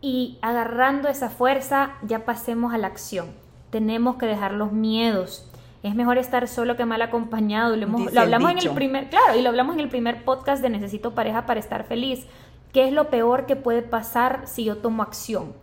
Y 0.01 0.39
agarrando 0.41 1.09
esa 1.09 1.29
fuerza, 1.29 1.93
ya 2.03 2.25
pasemos 2.25 2.73
a 2.73 2.77
la 2.77 2.87
acción. 2.87 3.40
Tenemos 3.71 4.17
que 4.17 4.27
dejar 4.27 4.53
los 4.53 4.71
miedos. 4.71 5.47
Es 5.81 5.95
mejor 5.95 6.19
estar 6.19 6.47
solo 6.47 6.77
que 6.77 6.86
mal 6.86 7.01
acompañado. 7.01 7.75
Lo, 7.75 7.88
hablamos 8.19 8.51
en 8.51 8.60
el 8.60 8.69
primer, 8.71 9.10
claro, 9.10 9.36
y 9.38 9.41
lo 9.41 9.49
hablamos 9.49 9.75
en 9.75 9.81
el 9.81 9.89
primer 9.89 10.23
podcast 10.23 10.62
de 10.62 10.69
Necesito 10.69 11.15
pareja 11.15 11.47
para 11.47 11.60
estar 11.60 11.86
feliz. 11.86 12.27
¿Qué 12.71 12.88
es 12.88 12.93
lo 12.93 13.10
peor 13.10 13.47
que 13.47 13.55
puede 13.55 13.81
pasar 13.81 14.43
si 14.45 14.65
yo 14.65 14.77
tomo 14.77 15.01
acción? 15.01 15.53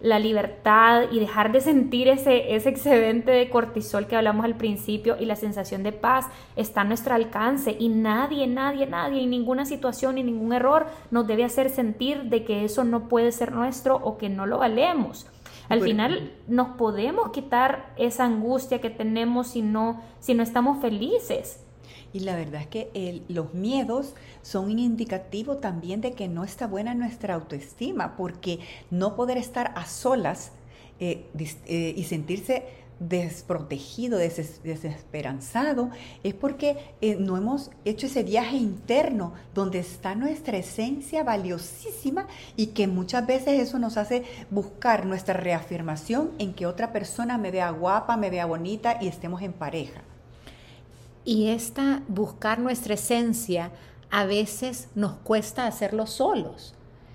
la 0.00 0.18
libertad 0.18 1.04
y 1.10 1.20
dejar 1.20 1.52
de 1.52 1.60
sentir 1.60 2.08
ese, 2.08 2.54
ese 2.54 2.70
excedente 2.70 3.30
de 3.30 3.50
cortisol 3.50 4.06
que 4.06 4.16
hablamos 4.16 4.44
al 4.44 4.56
principio 4.56 5.16
y 5.20 5.26
la 5.26 5.36
sensación 5.36 5.82
de 5.82 5.92
paz 5.92 6.26
está 6.56 6.80
a 6.80 6.84
nuestro 6.84 7.14
alcance 7.14 7.76
y 7.78 7.88
nadie, 7.88 8.46
nadie, 8.46 8.86
nadie, 8.86 9.22
en 9.22 9.30
ninguna 9.30 9.66
situación 9.66 10.16
y 10.16 10.22
ningún 10.22 10.52
error 10.52 10.86
nos 11.10 11.26
debe 11.26 11.44
hacer 11.44 11.68
sentir 11.68 12.24
de 12.24 12.44
que 12.44 12.64
eso 12.64 12.84
no 12.84 13.08
puede 13.08 13.30
ser 13.30 13.52
nuestro 13.52 13.96
o 13.96 14.16
que 14.16 14.30
no 14.30 14.46
lo 14.46 14.58
valemos. 14.58 15.26
Al 15.70 15.82
final 15.82 16.32
nos 16.48 16.76
podemos 16.76 17.30
quitar 17.30 17.94
esa 17.96 18.24
angustia 18.24 18.80
que 18.80 18.90
tenemos 18.90 19.48
si 19.48 19.62
no, 19.62 20.02
si 20.18 20.34
no 20.34 20.42
estamos 20.42 20.80
felices. 20.80 21.60
Y 22.12 22.20
la 22.20 22.34
verdad 22.34 22.62
es 22.62 22.66
que 22.66 23.22
los 23.28 23.54
miedos 23.54 24.14
son 24.42 24.64
un 24.66 24.78
indicativo 24.80 25.58
también 25.58 26.00
de 26.00 26.12
que 26.12 26.26
no 26.26 26.42
está 26.42 26.66
buena 26.66 26.92
nuestra 26.94 27.34
autoestima, 27.34 28.16
porque 28.16 28.58
no 28.90 29.14
poder 29.14 29.38
estar 29.38 29.72
a 29.76 29.86
solas 29.86 30.52
eh, 30.98 31.24
eh, 31.66 31.94
y 31.96 32.04
sentirse 32.04 32.64
desprotegido, 33.00 34.18
desesperanzado, 34.18 35.90
es 36.22 36.34
porque 36.34 36.76
eh, 37.00 37.16
no 37.18 37.38
hemos 37.38 37.70
hecho 37.86 38.06
ese 38.06 38.22
viaje 38.22 38.58
interno 38.58 39.32
donde 39.54 39.78
está 39.78 40.14
nuestra 40.14 40.58
esencia 40.58 41.24
valiosísima 41.24 42.26
y 42.56 42.68
que 42.68 42.86
muchas 42.86 43.26
veces 43.26 43.58
eso 43.58 43.78
nos 43.78 43.96
hace 43.96 44.24
buscar 44.50 45.06
nuestra 45.06 45.34
reafirmación 45.34 46.30
en 46.38 46.52
que 46.52 46.66
otra 46.66 46.92
persona 46.92 47.38
me 47.38 47.50
vea 47.50 47.70
guapa, 47.70 48.18
me 48.18 48.28
vea 48.28 48.44
bonita 48.44 48.98
y 49.00 49.08
estemos 49.08 49.40
en 49.40 49.54
pareja. 49.54 50.02
Y 51.24 51.48
esta 51.48 52.02
buscar 52.06 52.58
nuestra 52.58 52.94
esencia 52.94 53.72
a 54.10 54.24
veces 54.24 54.88
nos 54.94 55.12
cuesta 55.12 55.66
hacerlo 55.66 56.06
solos. 56.06 56.74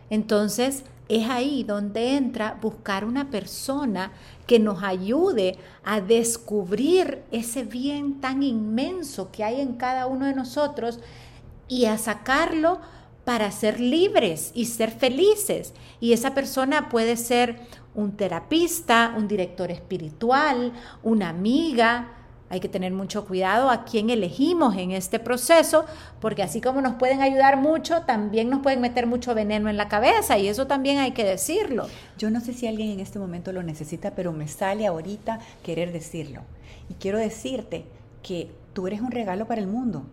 Entonces 0.10 0.84
es 1.08 1.30
ahí 1.30 1.64
donde 1.64 2.16
entra 2.16 2.58
buscar 2.62 3.06
una 3.06 3.30
persona 3.30 4.12
que 4.48 4.60
nos 4.60 4.84
ayude 4.84 5.58
a 5.84 6.02
descubrir 6.02 7.24
ese 7.32 7.64
bien 7.64 8.22
tan 8.22 8.44
inmenso 8.44 9.32
que 9.32 9.44
hay 9.44 9.62
en 9.62 9.74
cada 9.74 10.08
uno 10.08 10.26
de 10.26 10.34
nosotros 10.34 11.00
y 11.68 11.86
a 11.86 11.98
sacarlo 11.98 12.80
para 13.24 13.52
ser 13.52 13.80
libres 13.80 14.52
y 14.54 14.66
ser 14.66 14.92
felices. 14.92 15.74
Y 16.00 16.14
esa 16.14 16.34
persona 16.34 16.90
puede 16.90 17.18
ser 17.18 17.60
un 17.96 18.16
terapista, 18.18 19.14
un 19.18 19.28
director 19.28 19.72
espiritual, 19.72 20.74
una 21.02 21.30
amiga, 21.30 22.15
hay 22.50 22.60
que 22.60 22.70
tener 22.70 22.94
mucho 22.94 23.26
cuidado 23.26 23.70
a 23.70 23.86
quién 23.86 24.10
elegimos 24.10 24.78
en 24.78 24.92
este 24.92 25.20
proceso, 25.20 25.86
porque 26.22 26.44
así 26.44 26.62
como 26.62 26.82
nos 26.82 26.96
pueden 26.96 27.22
ayudar 27.22 27.58
mucho, 27.58 28.02
también 28.04 28.50
nos 28.50 28.62
pueden 28.62 28.82
meter 28.82 29.08
mucho 29.08 29.34
veneno 29.34 29.70
en 29.70 29.78
la 29.78 29.88
cabeza 29.88 30.38
y 30.38 30.48
eso 30.48 30.68
también 30.68 31.00
hay 31.00 31.12
que 31.12 31.24
decirlo. 31.24 31.88
Yo 32.18 32.30
no 32.30 32.42
sé 32.42 32.54
si 32.54 32.68
alguien 32.68 32.90
en 32.90 33.00
este 33.00 33.20
momento 33.20 33.52
lo 33.52 33.64
necesita, 33.64 34.12
pero 34.12 34.32
me 34.32 34.48
sale 34.48 34.86
ahorita 34.86 35.40
querer 35.64 35.92
decirlo. 35.92 36.42
Y 36.90 36.94
quiero 36.96 37.18
decirte 37.18 37.86
que 38.22 38.52
tú 38.74 38.88
eres 38.88 39.02
un 39.02 39.12
regalo 39.12 39.48
para 39.48 39.62
el 39.62 39.68
mundo. 39.68 40.04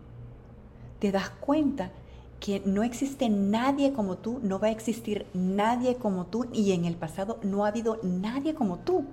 Te 0.99 1.11
das 1.11 1.29
cuenta 1.29 1.91
que 2.39 2.61
no 2.65 2.83
existe 2.83 3.29
nadie 3.29 3.93
como 3.93 4.17
tú, 4.17 4.39
no 4.43 4.59
va 4.59 4.67
a 4.67 4.71
existir 4.71 5.27
nadie 5.33 5.95
como 5.95 6.25
tú 6.25 6.47
y 6.51 6.73
en 6.73 6.85
el 6.85 6.95
pasado 6.95 7.39
no 7.41 7.63
ha 7.63 7.69
habido 7.69 7.99
nadie 8.03 8.53
como 8.53 8.79
tú. 8.79 9.05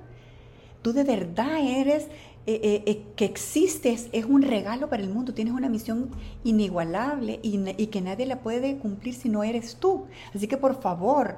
Tú 0.83 0.93
de 0.93 1.05
verdad 1.05 1.61
eres 1.61 2.09
eh, 2.53 2.61
eh, 2.65 2.83
eh, 2.87 3.03
que 3.15 3.27
existes 3.27 4.09
es 4.11 4.25
un 4.25 4.43
regalo 4.43 4.89
para 4.89 5.05
el 5.05 5.09
mundo, 5.09 5.33
tienes 5.33 5.55
una 5.55 5.69
misión 5.69 6.11
inigualable 6.43 7.39
y, 7.45 7.87
que 7.87 8.01
nadie 8.01 8.27
la 8.27 8.41
puede 8.41 8.77
cumplir 8.79 9.15
si 9.15 9.29
no 9.29 9.45
eres 9.45 9.77
tú. 9.77 10.07
Así 10.35 10.49
que 10.49 10.57
por 10.57 10.81
favor, 10.81 11.37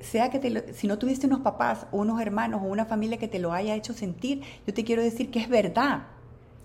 sea 0.00 0.30
que 0.30 0.74
si 0.74 0.88
no 0.88 0.98
tuviste 0.98 1.28
unos 1.28 1.42
papás 1.42 1.86
o 1.92 1.98
unos 1.98 2.20
hermanos 2.20 2.60
o 2.64 2.66
una 2.66 2.86
familia 2.86 3.18
que 3.18 3.28
te 3.28 3.38
lo 3.38 3.52
haya 3.52 3.76
hecho 3.76 3.92
sentir, 3.92 4.42
yo 4.66 4.74
te 4.74 4.82
quiero 4.82 5.00
decir 5.00 5.30
que 5.30 5.38
es 5.38 5.48
verdad, 5.48 6.08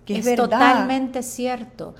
que 0.04 0.18
es, 0.18 0.24
verdad. 0.24 0.44
totalmente 0.44 1.22
cierto. 1.22 1.94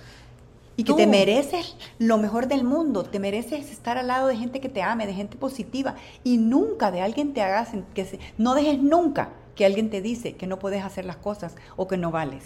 Y 0.77 0.83
que 0.83 0.95
te 0.95 1.07
mereces 1.07 1.77
lo 2.01 2.19
mejor 2.19 2.49
del 2.49 2.65
mundo, 2.65 3.05
te 3.05 3.21
mereces 3.21 3.71
estar 3.71 3.99
al 3.99 4.09
lado 4.09 4.27
de 4.27 4.37
gente 4.37 4.61
que 4.61 4.69
te 4.69 4.83
ame, 4.83 5.07
de 5.07 5.15
gente 5.15 5.37
positiva 5.37 5.95
y 6.25 6.39
nunca 6.39 6.91
de 6.91 7.03
alguien 7.03 7.35
te 7.35 7.41
haga 7.41 7.67
que 7.95 8.05
se, 8.05 8.19
no 8.37 8.55
dejes 8.55 8.81
nunca 8.81 9.31
que 9.59 9.67
alguien 9.67 9.91
te 9.91 10.01
dice 10.01 10.37
que 10.37 10.47
no 10.47 10.61
puedes 10.61 10.85
hacer 10.85 11.05
las 11.05 11.17
cosas 11.17 11.57
o 11.77 11.89
que 11.89 11.97
no 11.97 12.13
vales. 12.13 12.45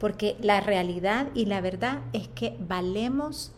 Porque 0.00 0.36
la 0.40 0.60
realidad 0.60 1.28
y 1.34 1.46
la 1.46 1.60
verdad 1.60 2.00
es 2.12 2.26
que 2.26 2.56
valemos 2.58 3.52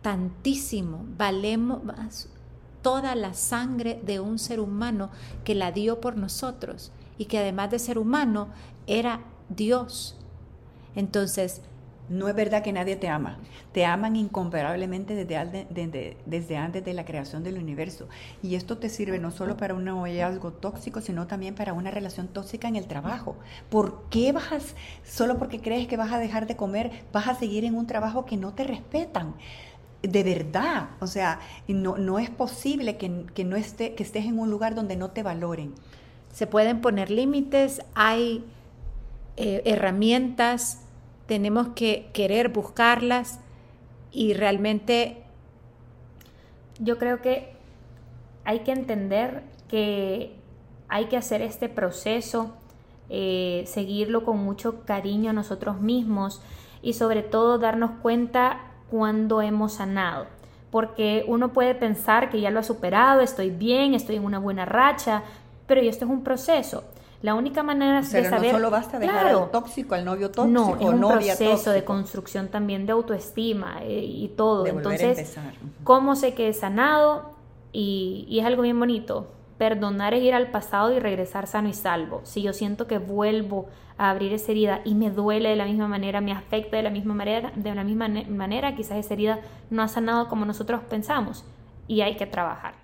tantísimo, 0.00 1.04
valemos 1.18 1.80
toda 2.82 3.16
la 3.16 3.34
sangre 3.34 4.00
de 4.06 4.20
un 4.20 4.38
ser 4.38 4.60
humano 4.60 5.10
que 5.42 5.56
la 5.56 5.72
dio 5.72 6.00
por 6.00 6.16
nosotros 6.16 6.92
y 7.18 7.24
que 7.24 7.38
además 7.38 7.72
de 7.72 7.80
ser 7.80 7.98
humano 7.98 8.46
era 8.86 9.22
Dios. 9.48 10.16
Entonces, 10.94 11.62
no 12.08 12.28
es 12.28 12.34
verdad 12.34 12.62
que 12.62 12.72
nadie 12.72 12.96
te 12.96 13.08
ama. 13.08 13.38
Te 13.72 13.84
aman 13.86 14.16
incomparablemente 14.16 15.14
desde, 15.24 16.56
antes 16.56 16.84
de 16.84 16.94
la 16.94 17.04
creación 17.04 17.42
del 17.42 17.58
universo. 17.58 18.08
Y 18.42 18.54
esto 18.56 18.78
te 18.78 18.88
sirve 18.88 19.18
no 19.18 19.30
solo 19.30 19.56
para 19.56 19.74
un 19.74 19.84
noviazgo 19.84 20.52
tóxico, 20.52 21.00
sino 21.00 21.26
también 21.26 21.54
para 21.54 21.72
una 21.72 21.90
relación 21.90 22.28
tóxica 22.28 22.68
en 22.68 22.76
el 22.76 22.86
trabajo. 22.86 23.36
¿Por 23.70 24.04
qué 24.10 24.32
vas, 24.32 24.74
solo 25.02 25.38
porque 25.38 25.60
crees 25.60 25.88
que 25.88 25.96
vas 25.96 26.12
a 26.12 26.18
dejar 26.18 26.46
de 26.46 26.56
comer, 26.56 26.90
vas 27.12 27.28
a 27.28 27.34
seguir 27.34 27.64
en 27.64 27.74
un 27.74 27.86
trabajo 27.86 28.24
que 28.26 28.36
no 28.36 28.52
te 28.52 28.64
respetan? 28.64 29.34
de 30.02 30.22
verdad. 30.22 30.90
O 31.00 31.06
sea, 31.06 31.40
no, 31.66 31.96
no 31.96 32.18
es 32.18 32.28
posible 32.28 32.98
que, 32.98 33.08
no 33.08 33.56
esté, 33.56 33.94
que 33.94 34.02
estés 34.02 34.26
en 34.26 34.38
un 34.38 34.50
lugar 34.50 34.74
donde 34.74 34.96
no 34.96 35.12
te 35.12 35.22
valoren. 35.22 35.72
Se 36.30 36.46
pueden 36.46 36.82
poner 36.82 37.10
límites, 37.10 37.80
hay 37.94 38.44
eh, 39.36 39.62
herramientas 39.64 40.83
tenemos 41.26 41.68
que 41.68 42.10
querer 42.12 42.48
buscarlas 42.48 43.40
y 44.12 44.34
realmente... 44.34 45.20
Yo 46.80 46.98
creo 46.98 47.22
que 47.22 47.52
hay 48.44 48.60
que 48.60 48.72
entender 48.72 49.44
que 49.68 50.34
hay 50.88 51.06
que 51.06 51.16
hacer 51.16 51.40
este 51.40 51.68
proceso, 51.68 52.52
eh, 53.10 53.64
seguirlo 53.66 54.24
con 54.24 54.38
mucho 54.38 54.84
cariño 54.84 55.30
a 55.30 55.32
nosotros 55.32 55.80
mismos 55.80 56.42
y 56.82 56.94
sobre 56.94 57.22
todo 57.22 57.58
darnos 57.58 57.92
cuenta 58.02 58.60
cuando 58.90 59.40
hemos 59.40 59.74
sanado. 59.74 60.26
Porque 60.70 61.24
uno 61.28 61.52
puede 61.52 61.74
pensar 61.74 62.30
que 62.30 62.40
ya 62.40 62.50
lo 62.50 62.60
ha 62.60 62.64
superado, 62.64 63.20
estoy 63.20 63.50
bien, 63.50 63.94
estoy 63.94 64.16
en 64.16 64.24
una 64.24 64.38
buena 64.38 64.64
racha, 64.64 65.22
pero 65.66 65.80
esto 65.80 66.04
es 66.04 66.10
un 66.10 66.24
proceso. 66.24 66.84
La 67.24 67.34
única 67.34 67.62
manera 67.62 68.02
de 68.02 68.04
saber. 68.04 68.52
No 68.52 68.58
solo 68.58 68.70
basta 68.70 68.98
dejar 68.98 69.28
al 69.28 69.50
tóxico, 69.50 69.94
al 69.94 70.04
novio 70.04 70.30
tóxico, 70.30 70.46
no, 70.46 70.76
es 70.76 70.82
un 70.82 71.00
proceso 71.00 71.70
de 71.70 71.82
construcción 71.82 72.48
también 72.48 72.84
de 72.84 72.92
autoestima 72.92 73.78
eh, 73.80 74.04
y 74.04 74.28
todo. 74.36 74.66
Entonces, 74.66 75.34
¿cómo 75.84 76.16
sé 76.16 76.34
que 76.34 76.50
he 76.50 76.52
sanado? 76.52 77.30
Y, 77.72 78.26
y 78.28 78.40
es 78.40 78.44
algo 78.44 78.60
bien 78.60 78.78
bonito. 78.78 79.32
Perdonar 79.56 80.12
es 80.12 80.22
ir 80.22 80.34
al 80.34 80.50
pasado 80.50 80.92
y 80.92 80.98
regresar 80.98 81.46
sano 81.46 81.70
y 81.70 81.72
salvo. 81.72 82.20
Si 82.24 82.42
yo 82.42 82.52
siento 82.52 82.86
que 82.86 82.98
vuelvo 82.98 83.68
a 83.96 84.10
abrir 84.10 84.34
esa 84.34 84.52
herida 84.52 84.82
y 84.84 84.94
me 84.94 85.10
duele 85.10 85.48
de 85.48 85.56
la 85.56 85.64
misma 85.64 85.88
manera, 85.88 86.20
me 86.20 86.32
afecta 86.32 86.76
de 86.76 86.82
la 86.82 86.90
misma 86.90 87.14
manera, 87.14 87.52
de 87.56 87.74
la 87.74 87.84
misma 87.84 88.06
manera, 88.28 88.76
quizás 88.76 88.98
esa 88.98 89.14
herida 89.14 89.40
no 89.70 89.82
ha 89.82 89.88
sanado 89.88 90.28
como 90.28 90.44
nosotros 90.44 90.82
pensamos 90.90 91.46
y 91.88 92.02
hay 92.02 92.16
que 92.16 92.26
trabajar. 92.26 92.83